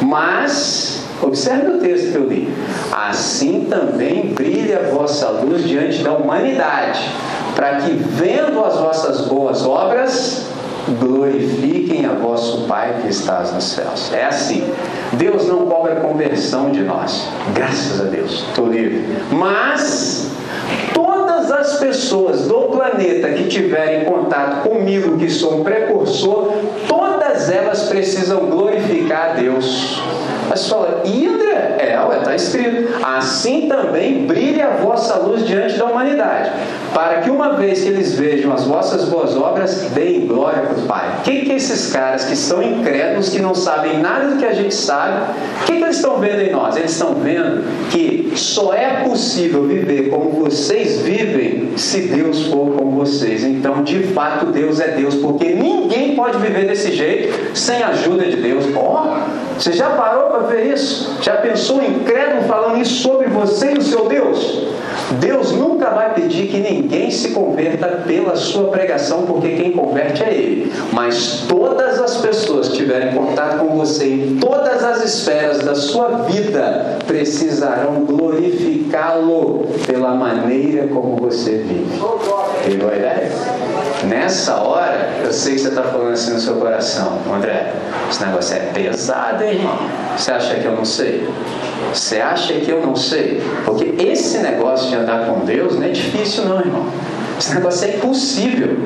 [0.00, 2.48] Mas, observe o texto que eu li.
[2.92, 7.00] Assim também brilha a vossa luz diante da humanidade,
[7.56, 10.46] para que, vendo as vossas boas obras,
[11.00, 14.12] glorifiquem a vosso Pai que estás nos céus.
[14.12, 14.72] É assim.
[15.14, 17.28] Deus não cobra conversão de nós.
[17.54, 18.44] Graças a Deus.
[18.48, 19.04] Estou livre.
[19.30, 20.30] Mas
[20.94, 26.52] todas as pessoas do planeta que tiverem contato comigo, que sou um precursor,
[26.86, 30.02] todas elas precisam glorificar a Deus.
[30.48, 31.76] Mas fala, André?
[31.78, 32.88] É, está escrito.
[33.02, 36.50] Assim também brilhe a vossa luz diante da humanidade,
[36.92, 40.82] para que uma vez que eles vejam as vossas boas obras, deem glória para o
[40.82, 41.18] Pai.
[41.18, 44.52] O que, que esses caras que são incrédulos, que não sabem nada do que a
[44.52, 45.32] gente sabe,
[45.62, 46.76] o que, que eles estão vendo em nós?
[46.76, 52.90] Eles estão vendo que só é possível viver como vocês vivem se Deus for com
[52.92, 53.44] vocês.
[53.44, 58.24] Então, de fato, Deus é Deus, porque ninguém pode viver desse jeito sem a ajuda
[58.24, 58.64] de Deus.
[58.74, 61.18] Oh, você já parou para ver isso?
[61.22, 64.68] Já pensou incrédulo falando isso sobre você e o seu Deus?
[65.20, 70.32] Deus nunca vai pedir que ninguém se converta pela sua pregação, porque quem converte é
[70.32, 70.72] Ele.
[70.92, 76.08] Mas todas as pessoas que tiverem contato com você em todas as esferas da sua
[76.24, 81.98] vida precisarão glorificá-lo pela maneira como você vive.
[82.64, 83.67] Pegou a ideia?
[84.04, 87.72] Nessa hora, eu sei que você está falando assim no seu coração, André,
[88.08, 89.76] esse negócio é pesado, hein, irmão?
[90.16, 91.28] Você acha que eu não sei?
[91.92, 93.42] Você acha que eu não sei?
[93.64, 96.86] Porque esse negócio de andar com Deus não é difícil, não, irmão.
[97.38, 98.76] Esse negócio é impossível.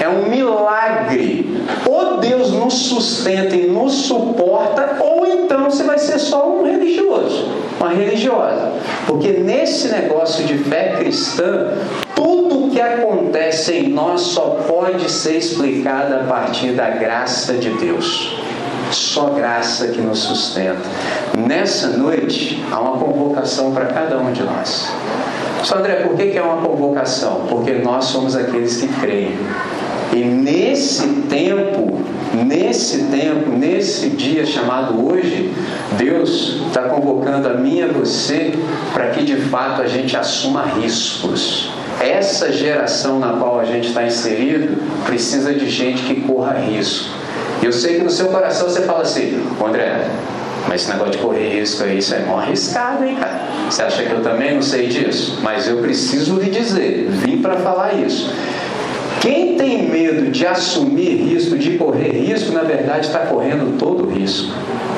[0.00, 1.64] É um milagre.
[1.88, 7.48] Ou Deus nos sustenta e nos suporta, ou então você vai ser só um religioso,
[7.80, 8.72] uma religiosa.
[9.06, 11.72] Porque nesse negócio de fé cristã,
[12.14, 18.36] tudo que acontece em nós só pode ser explicado a partir da graça de Deus.
[18.90, 20.78] Só graça que nos sustenta.
[21.36, 24.88] Nessa noite, há uma convocação para cada um de nós.
[25.66, 27.46] Só André, por que é uma convocação?
[27.48, 29.36] Porque nós somos aqueles que creem.
[30.12, 32.02] E nesse tempo,
[32.32, 35.52] nesse tempo, nesse dia chamado hoje,
[35.98, 38.52] Deus está convocando a mim e a você
[38.92, 41.72] para que de fato a gente assuma riscos.
[41.98, 47.08] essa geração na qual a gente está inserido precisa de gente que corra risco.
[47.60, 50.06] Eu sei que no seu coração você fala assim, André,
[50.68, 53.40] mas esse negócio de correr risco aí, isso é mó arriscado, hein, cara?
[53.70, 55.38] Você acha que eu também não sei disso?
[55.42, 58.32] Mas eu preciso lhe dizer, vim para falar isso.
[59.20, 64.52] Quem tem medo de assumir risco, de correr risco, na verdade está correndo todo risco.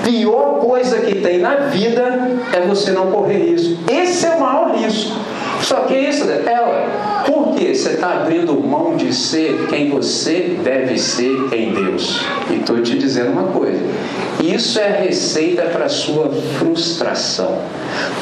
[0.04, 3.78] Pior coisa que tem na vida é você não correr risco.
[3.90, 5.16] Esse é o maior risco.
[5.62, 11.52] Só que isso, ela, por você está abrindo mão de ser quem você deve ser
[11.52, 12.20] em Deus?
[12.50, 13.80] E estou te dizendo uma coisa:
[14.42, 17.58] isso é receita para a sua frustração.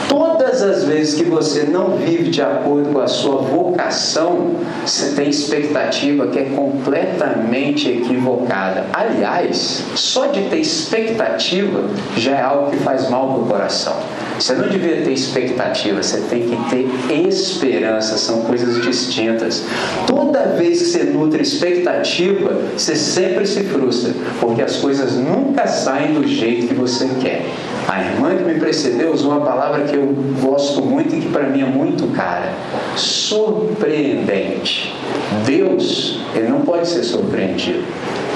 [0.08, 4.52] Todas as vezes que você não vive de acordo com a sua vocação,
[4.84, 8.86] você tem expectativa que é completamente equivocada.
[8.92, 11.84] Aliás, só de ter expectativa
[12.16, 13.96] já é algo que faz mal para o coração.
[14.38, 19.25] Você não devia ter expectativa, você tem que ter esperança, são coisas distintas.
[20.06, 26.14] Toda vez que você nutre expectativa, você sempre se frustra, porque as coisas nunca saem
[26.14, 27.44] do jeito que você quer.
[27.88, 30.06] A irmã que me precedeu usou uma palavra que eu
[30.40, 32.52] gosto muito e que para mim é muito cara:
[32.96, 34.94] surpreendente.
[35.44, 37.84] Deus, ele não pode ser surpreendido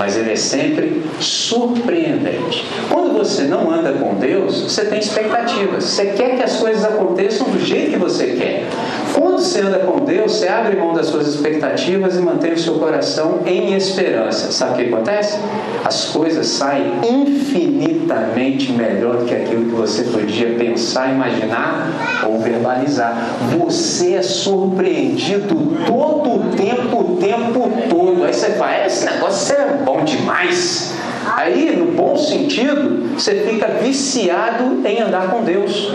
[0.00, 2.64] mas ele é sempre surpreendente.
[2.88, 5.84] Quando você não anda com Deus, você tem expectativas.
[5.84, 8.64] Você quer que as coisas aconteçam do jeito que você quer.
[9.12, 12.74] Quando você anda com Deus, você abre mão das suas expectativas e mantém o seu
[12.78, 14.50] coração em esperança.
[14.52, 15.38] Sabe o que acontece?
[15.84, 23.36] As coisas saem infinitamente melhor do que aquilo que você podia pensar, imaginar ou verbalizar.
[23.58, 28.24] Você é surpreendido todo o tempo, o tempo todo.
[28.24, 30.94] Aí você fala, esse negócio é bom demais.
[31.36, 35.92] Aí, no bom sentido, você fica viciado em andar com Deus.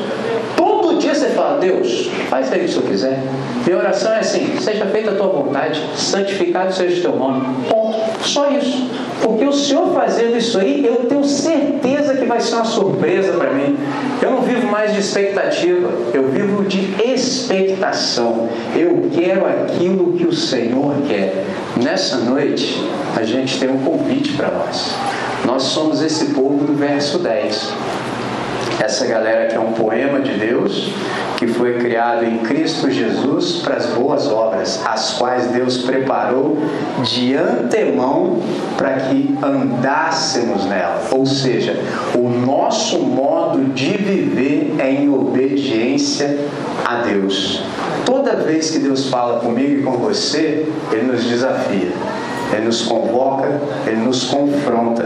[0.55, 3.19] Todo dia você fala, Deus, faz aí o que eu quiser.
[3.65, 7.45] Minha oração é assim: seja feita a tua vontade, santificado seja o teu nome.
[7.69, 7.95] Ponto.
[8.23, 8.89] Só isso.
[9.25, 13.49] Porque o Senhor fazendo isso aí, eu tenho certeza que vai ser uma surpresa para
[13.49, 13.75] mim.
[14.21, 18.47] Eu não vivo mais de expectativa, eu vivo de expectação.
[18.75, 21.43] Eu quero aquilo que o Senhor quer.
[21.83, 22.79] Nessa noite,
[23.15, 24.93] a gente tem um convite para nós.
[25.43, 27.73] Nós somos esse povo do verso 10.
[28.85, 30.91] Essa galera que é um poema de Deus
[31.37, 36.59] que foi criado em Cristo Jesus para as boas obras, as quais Deus preparou
[37.01, 38.43] de antemão
[38.77, 41.01] para que andássemos nela.
[41.11, 41.75] Ou seja,
[42.13, 46.37] o nosso modo de viver é em obediência
[46.85, 47.63] a Deus.
[48.05, 51.91] Toda vez que Deus fala comigo e com você, Ele nos desafia.
[52.53, 55.05] Ele nos convoca, ele nos confronta.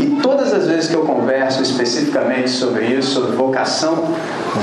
[0.00, 4.14] E todas as vezes que eu converso especificamente sobre isso, sobre vocação,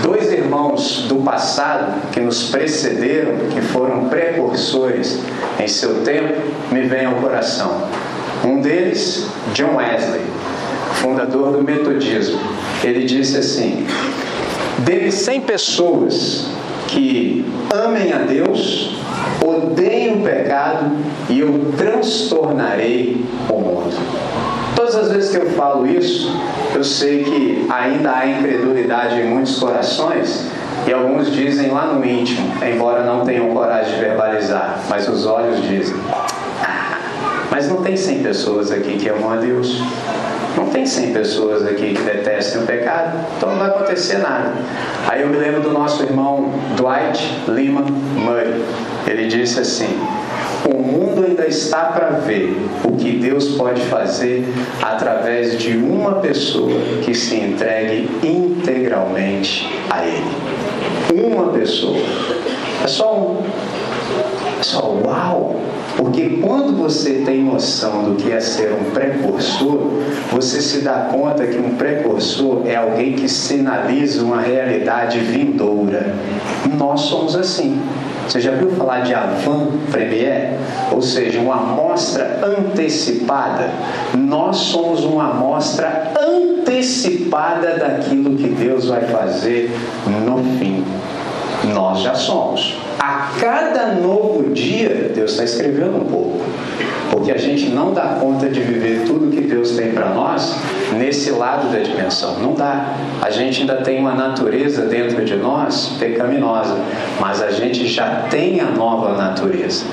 [0.01, 5.19] dois irmãos do passado que nos precederam, que foram precursores
[5.59, 6.33] em seu tempo,
[6.71, 7.83] me vêm ao coração.
[8.45, 10.21] Um deles, John Wesley,
[10.95, 12.39] fundador do Metodismo.
[12.83, 13.85] Ele disse assim:
[14.79, 16.47] Dele 100 pessoas
[16.89, 18.95] que amem a Deus,
[19.45, 20.91] odeiem o pecado
[21.29, 23.95] e eu transtornarei o mundo.
[24.75, 26.31] Todas as vezes que eu falo isso,
[26.73, 30.47] eu sei que ainda há incredulidade em muitos corações
[30.87, 35.61] e alguns dizem lá no íntimo, embora não tenham coragem de verbalizar, mas os olhos
[35.67, 35.95] dizem.
[36.63, 36.97] Ah,
[37.51, 39.81] mas não tem 100 pessoas aqui que amam a Deus.
[40.59, 44.51] Não tem 100 pessoas aqui que detestem o pecado, então não vai acontecer nada.
[45.07, 48.61] Aí eu me lembro do nosso irmão Dwight Lima Murray.
[49.07, 49.87] Ele disse assim:
[50.69, 54.45] O mundo ainda está para ver o que Deus pode fazer
[54.81, 61.25] através de uma pessoa que se entregue integralmente a Ele.
[61.25, 61.97] Uma pessoa.
[62.83, 63.43] É só um.
[64.61, 65.55] Só uau!
[65.97, 69.91] Porque quando você tem noção do que é ser um precursor,
[70.31, 76.13] você se dá conta que um precursor é alguém que sinaliza uma realidade vindoura.
[76.77, 77.81] Nós somos assim.
[78.27, 80.51] Você já viu falar de avant premier?
[80.91, 83.69] Ou seja, uma amostra antecipada?
[84.15, 89.71] Nós somos uma amostra antecipada daquilo que Deus vai fazer
[90.05, 90.83] no fim.
[91.63, 92.77] Nós já somos.
[92.99, 96.39] A cada novo dia, Deus está escrevendo um pouco.
[97.11, 100.55] Porque a gente não dá conta de viver tudo que Deus tem para nós
[100.95, 102.39] nesse lado da dimensão.
[102.39, 102.93] Não dá.
[103.21, 106.75] A gente ainda tem uma natureza dentro de nós pecaminosa,
[107.19, 109.85] mas a gente já tem a nova natureza.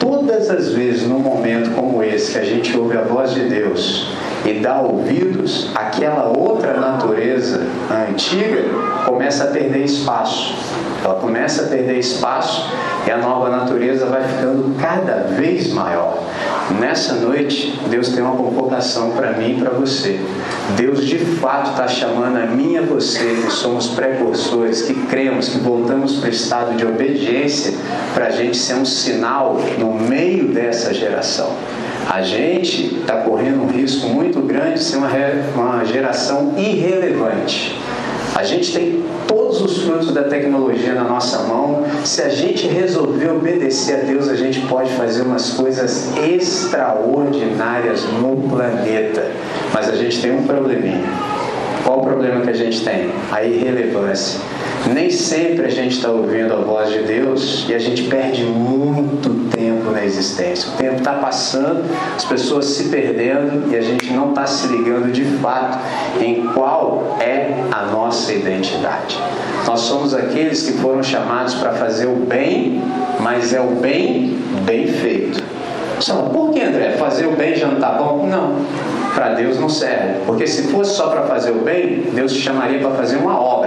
[0.00, 4.08] Todas as vezes, num momento como esse, que a gente ouve a voz de Deus
[4.44, 7.60] e dá ouvidos, aquela outra natureza
[8.08, 8.64] antiga
[9.04, 10.54] começa a perder espaço
[11.04, 12.70] ela começa a perder espaço
[13.06, 16.22] e a nova natureza vai ficando cada vez maior.
[16.78, 20.20] Nessa noite, Deus tem uma convocação para mim e para você.
[20.76, 25.48] Deus de fato está chamando a mim e a você, que somos precursores, que cremos,
[25.48, 27.74] que voltamos para o estado de obediência,
[28.14, 31.50] para a gente ser um sinal no meio dessa geração.
[32.08, 35.08] A gente está correndo um risco muito grande de ser uma,
[35.54, 37.78] uma geração irrelevante.
[38.34, 41.84] A gente tem todos os frutos da tecnologia na nossa mão.
[42.04, 48.36] Se a gente resolver obedecer a Deus, a gente pode fazer umas coisas extraordinárias no
[48.50, 49.30] planeta.
[49.72, 51.31] Mas a gente tem um probleminha.
[51.92, 53.10] Qual o problema que a gente tem?
[53.30, 54.40] A irrelevância.
[54.94, 59.50] Nem sempre a gente está ouvindo a voz de Deus e a gente perde muito
[59.54, 60.72] tempo na existência.
[60.72, 61.84] O tempo está passando,
[62.16, 65.80] as pessoas se perdendo e a gente não está se ligando de fato
[66.18, 69.18] em qual é a nossa identidade.
[69.66, 72.80] Nós somos aqueles que foram chamados para fazer o bem,
[73.20, 75.51] mas é o bem bem feito.
[76.06, 76.92] Fala, por que André?
[76.92, 78.26] Fazer o bem já não está bom?
[78.26, 80.20] Não para Deus não serve.
[80.26, 83.61] Porque se fosse só para fazer o bem, Deus te chamaria para fazer uma obra.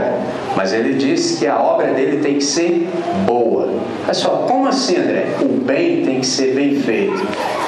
[0.55, 2.87] Mas ele disse que a obra dele tem que ser
[3.25, 3.69] boa.
[4.03, 5.27] Olha só, como assim, André?
[5.41, 7.21] O bem tem que ser bem feito.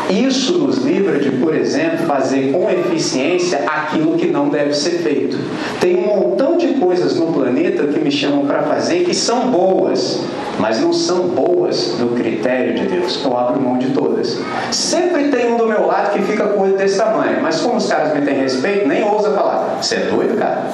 [0.10, 5.38] Isso nos livra de, por exemplo, fazer com eficiência aquilo que não deve ser feito.
[5.82, 10.22] Tem um montão de coisas no planeta que me chamam para fazer que são boas,
[10.60, 13.20] mas não são boas no critério de Deus.
[13.26, 14.40] Eu abro mão de todas.
[14.72, 17.88] Sempre tem um do meu lado que fica com olho desse tamanho, mas como os
[17.88, 19.78] caras me têm respeito, nem ousa falar.
[19.82, 20.68] Você é doido, cara?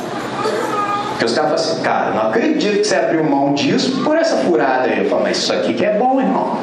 [1.14, 4.38] Porque os caras falam assim, cara, não acredito que você abriu mão disso por essa
[4.38, 5.04] furada aí.
[5.04, 6.58] Eu falo, mas isso aqui que é bom, irmão.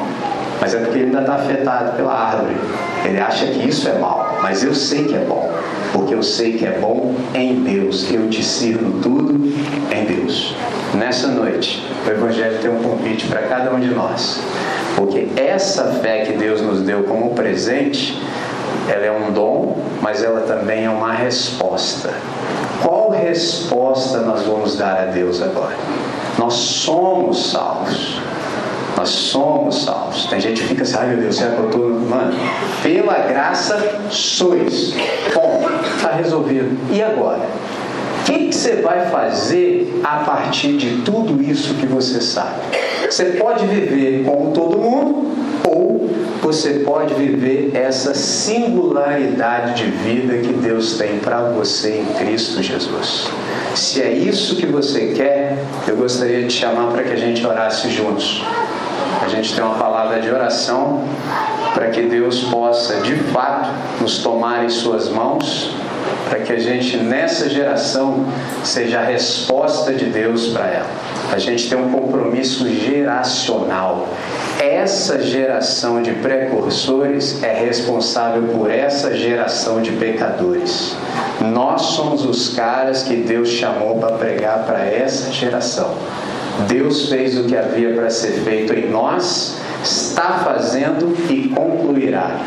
[0.59, 2.55] Mas é porque ele ainda está afetado pela árvore.
[3.03, 5.51] Ele acha que isso é mal, mas eu sei que é bom,
[5.91, 8.11] porque eu sei que é bom em Deus.
[8.11, 9.33] Eu discerno tudo
[9.91, 10.55] em Deus.
[10.93, 14.39] Nessa noite, o Evangelho tem um convite para cada um de nós,
[14.95, 18.21] porque essa fé que Deus nos deu como presente,
[18.91, 22.13] ela é um dom, mas ela também é uma resposta.
[22.83, 25.75] Qual resposta nós vamos dar a Deus agora?
[26.37, 28.19] Nós somos salvos.
[28.97, 30.25] Nós somos salvos.
[30.25, 31.89] Tem gente que fica assim, ai meu Deus, será que eu estou.
[31.89, 32.33] Mano,
[32.83, 33.77] pela graça
[34.09, 34.93] sois.
[35.33, 35.61] Bom,
[35.95, 36.77] está resolvido.
[36.93, 37.39] E agora?
[38.21, 42.55] O que, que você vai fazer a partir de tudo isso que você sabe?
[43.09, 45.31] Você pode viver como todo mundo,
[45.67, 46.09] ou
[46.41, 53.27] você pode viver essa singularidade de vida que Deus tem para você em Cristo Jesus.
[53.75, 55.57] Se é isso que você quer,
[55.87, 58.43] eu gostaria de chamar para que a gente orasse juntos
[59.21, 61.03] a gente tem uma palavra de oração
[61.75, 63.69] para que Deus possa de fato
[64.01, 65.75] nos tomar em Suas mãos,
[66.31, 68.25] para que a gente nessa geração
[68.63, 70.89] seja a resposta de Deus para ela.
[71.29, 74.07] A gente tem um compromisso geracional.
[74.57, 80.95] Essa geração de precursores é responsável por essa geração de pecadores.
[81.41, 85.93] Nós somos os caras que Deus chamou para pregar para essa geração.
[86.65, 92.37] Deus fez o que havia para ser feito em nós, está fazendo e concluirá.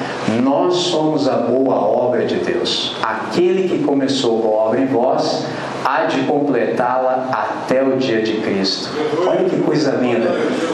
[0.43, 2.97] Nós somos a boa obra de Deus.
[3.03, 5.47] Aquele que começou a obra em vós,
[5.85, 8.91] há de completá-la até o dia de Cristo.
[9.27, 10.31] Olha que coisa linda.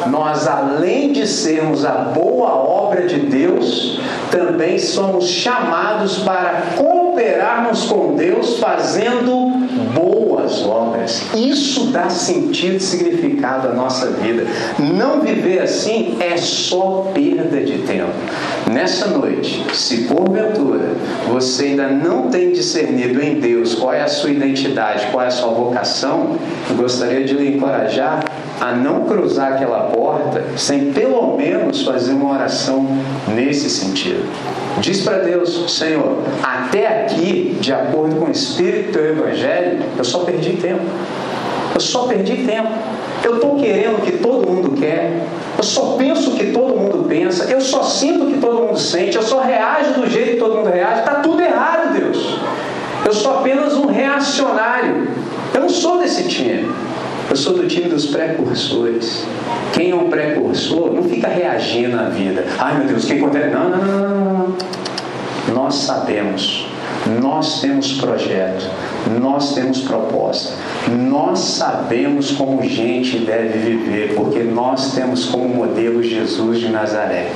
[0.07, 4.01] Nós, além de sermos a boa obra de Deus,
[4.31, 9.51] também somos chamados para cooperarmos com Deus fazendo
[10.51, 11.23] boas obras.
[11.35, 14.47] Isso dá sentido e significado à nossa vida.
[14.79, 18.13] Não viver assim é só perda de tempo.
[18.71, 20.91] Nessa noite, se porventura
[21.29, 25.31] você ainda não tem discernido em Deus qual é a sua identidade, qual é a
[25.31, 26.37] sua vocação,
[26.69, 28.25] eu gostaria de lhe encorajar
[28.61, 32.87] a não cruzar aquela porta sem pelo menos fazer uma oração
[33.35, 34.29] nesse sentido.
[34.79, 40.21] Diz para Deus, Senhor, até aqui, de acordo com o Espírito do Evangelho, eu só
[40.21, 40.83] perdi tempo.
[41.75, 42.69] Eu só perdi tempo.
[43.23, 45.27] Eu estou querendo o que todo mundo quer.
[45.57, 47.45] Eu só penso o que todo mundo pensa.
[47.45, 49.17] Eu só sinto o que todo mundo sente.
[49.17, 51.01] Eu só reajo do jeito que todo mundo reage.
[51.01, 52.39] Está tudo errado, Deus.
[53.05, 55.09] Eu sou apenas um reacionário.
[55.55, 56.71] Eu não sou desse time.
[57.29, 59.25] Eu sou do time dos precursores.
[59.73, 62.45] Quem é um precursor não fica reagindo à vida.
[62.59, 63.49] Ai meu Deus, o que acontece?
[63.49, 64.57] Não, não, não, não.
[65.55, 66.67] Nós sabemos,
[67.07, 68.69] nós temos projeto,
[69.21, 70.53] nós temos proposta,
[70.91, 77.29] nós sabemos como gente deve viver, porque nós temos como modelo Jesus de Nazaré.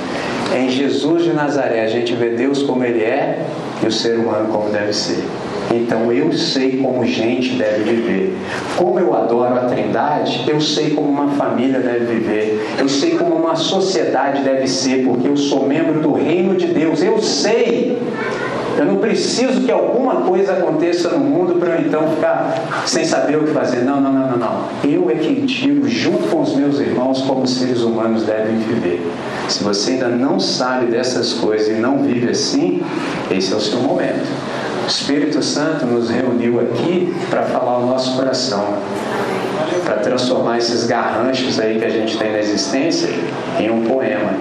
[0.55, 3.45] Em Jesus de Nazaré a gente vê Deus como Ele é
[3.81, 5.23] e o ser humano como deve ser.
[5.71, 8.37] Então eu sei como gente deve viver.
[8.77, 12.65] Como eu adoro a Trindade, eu sei como uma família deve viver.
[12.79, 17.01] Eu sei como uma sociedade deve ser, porque eu sou membro do reino de Deus.
[17.01, 17.97] Eu sei.
[18.77, 23.37] Eu não preciso que alguma coisa aconteça no mundo para eu então ficar sem saber
[23.37, 23.81] o que fazer.
[23.83, 24.65] Não, não, não, não, não.
[24.83, 29.01] Eu é que digo, junto com os meus irmãos, como seres humanos devem viver.
[29.47, 32.81] Se você ainda não sabe dessas coisas e não vive assim,
[33.31, 34.27] esse é o seu momento.
[34.83, 38.77] O Espírito Santo nos reuniu aqui para falar o nosso coração,
[39.83, 43.09] para transformar esses garranchos aí que a gente tem na existência
[43.59, 44.33] em um poema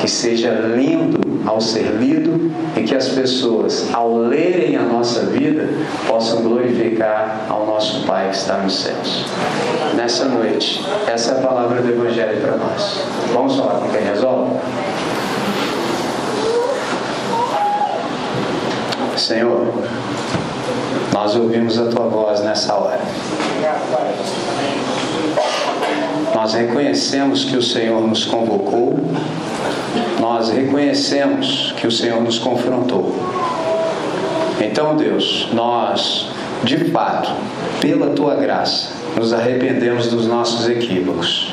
[0.00, 5.68] que seja lindo ao ser lido e que as pessoas, ao lerem a nossa vida,
[6.06, 9.24] possam glorificar ao nosso Pai que está nos céus.
[9.96, 13.00] Nessa noite, essa é a palavra do Evangelho para nós.
[13.32, 14.56] Vamos falar com quem resolve?
[19.16, 19.66] Senhor,
[21.12, 23.00] nós ouvimos a tua voz nessa hora.
[26.34, 28.98] Nós reconhecemos que o Senhor nos convocou,
[30.20, 33.14] nós reconhecemos que o Senhor nos confrontou.
[34.60, 36.28] Então, Deus, nós,
[36.62, 37.30] de fato,
[37.80, 41.52] pela tua graça, nos arrependemos dos nossos equívocos.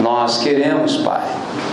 [0.00, 1.22] Nós queremos, Pai,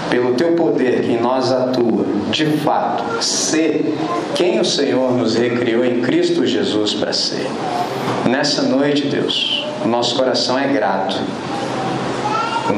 [0.09, 3.95] pelo teu poder que em nós atua, de fato, ser
[4.35, 7.47] quem o Senhor nos recriou em Cristo Jesus para ser.
[8.27, 11.15] Nessa noite, Deus, o nosso coração é grato.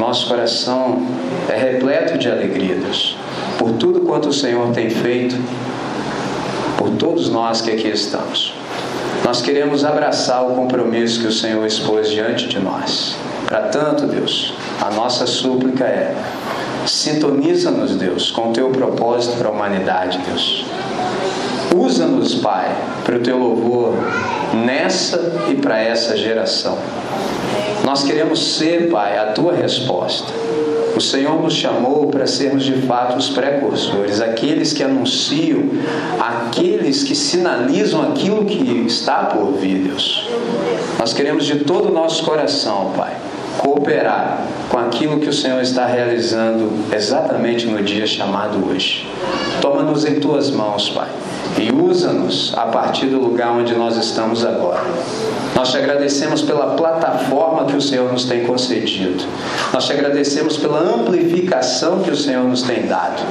[0.01, 1.05] Nosso coração
[1.47, 3.15] é repleto de alegria, Deus,
[3.59, 5.35] por tudo quanto o Senhor tem feito,
[6.75, 8.51] por todos nós que aqui estamos.
[9.23, 13.15] Nós queremos abraçar o compromisso que o Senhor expôs diante de nós.
[13.45, 16.15] Para tanto, Deus, a nossa súplica é:
[16.85, 20.65] Sintoniza-nos, Deus, com o teu propósito para a humanidade, Deus.
[21.75, 23.93] Usa-nos, Pai, para o teu louvor
[24.65, 26.77] nessa e para essa geração.
[27.85, 30.31] Nós queremos ser, Pai, a tua resposta.
[30.95, 35.63] O Senhor nos chamou para sermos de fato os precursores, aqueles que anunciam,
[36.19, 40.27] aqueles que sinalizam aquilo que está por vir, Deus.
[40.99, 43.15] Nós queremos de todo o nosso coração, Pai,
[43.57, 49.07] cooperar com aquilo que o Senhor está realizando exatamente no dia chamado hoje.
[49.59, 51.09] Toma-nos em tuas mãos, Pai,
[51.57, 54.81] e usa-nos a partir do lugar onde nós estamos agora.
[55.55, 59.23] Nós te agradecemos pela plataforma que o Senhor nos tem concedido.
[59.73, 63.21] Nós te agradecemos pela amplificação que o Senhor nos tem dado.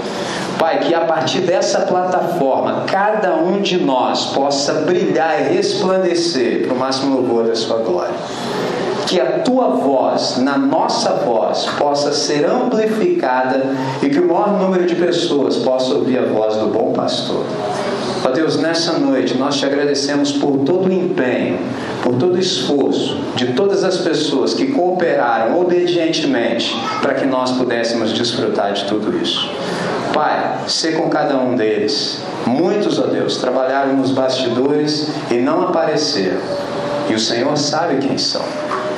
[0.59, 6.75] Pai, que a partir dessa plataforma, cada um de nós possa brilhar e resplandecer para
[6.75, 8.15] o máximo louvor da Sua glória
[9.07, 14.87] que a tua voz, na nossa voz, possa ser amplificada e que o maior número
[14.87, 17.45] de pessoas possa ouvir a voz do bom pastor.
[18.25, 21.59] Ó Deus, nessa noite nós te agradecemos por todo o empenho,
[22.03, 28.13] por todo o esforço de todas as pessoas que cooperaram obedientemente para que nós pudéssemos
[28.13, 29.51] desfrutar de tudo isso.
[30.13, 32.23] Pai, ser com cada um deles.
[32.47, 36.41] Muitos, ó Deus, trabalharam nos bastidores e não apareceram.
[37.09, 38.43] E o Senhor sabe quem são.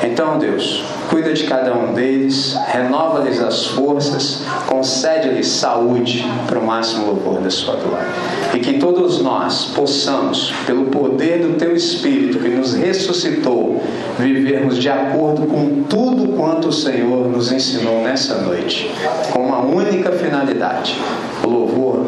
[0.05, 7.07] Então, Deus, cuida de cada um deles, renova-lhes as forças, concede-lhes saúde para o máximo
[7.07, 8.09] louvor da sua glória.
[8.53, 13.81] E que todos nós possamos, pelo poder do teu Espírito que nos ressuscitou,
[14.19, 18.91] vivermos de acordo com tudo quanto o Senhor nos ensinou nessa noite,
[19.33, 20.99] com uma única finalidade:
[21.45, 22.07] o louvor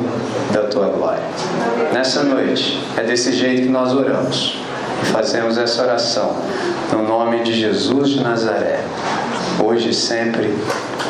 [0.52, 1.22] da tua glória.
[1.92, 4.63] Nessa noite, é desse jeito que nós oramos
[5.04, 6.36] fazemos essa oração
[6.92, 8.80] no nome de Jesus de Nazaré,
[9.62, 10.54] hoje e sempre.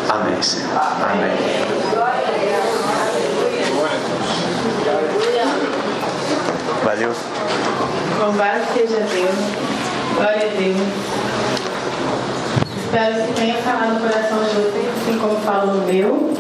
[0.09, 0.71] Amém, Senhor.
[0.77, 1.33] Amém.
[6.85, 7.13] Valeu.
[8.21, 9.35] Louvado seja Deus.
[10.15, 11.25] Glória a Deus.
[12.85, 16.35] Espero que tenha falado no coração de vocês, assim como falou no meu.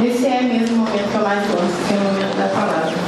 [0.00, 2.48] E esse é mesmo o momento que eu mais gosto, que é o momento da
[2.48, 3.03] palavra.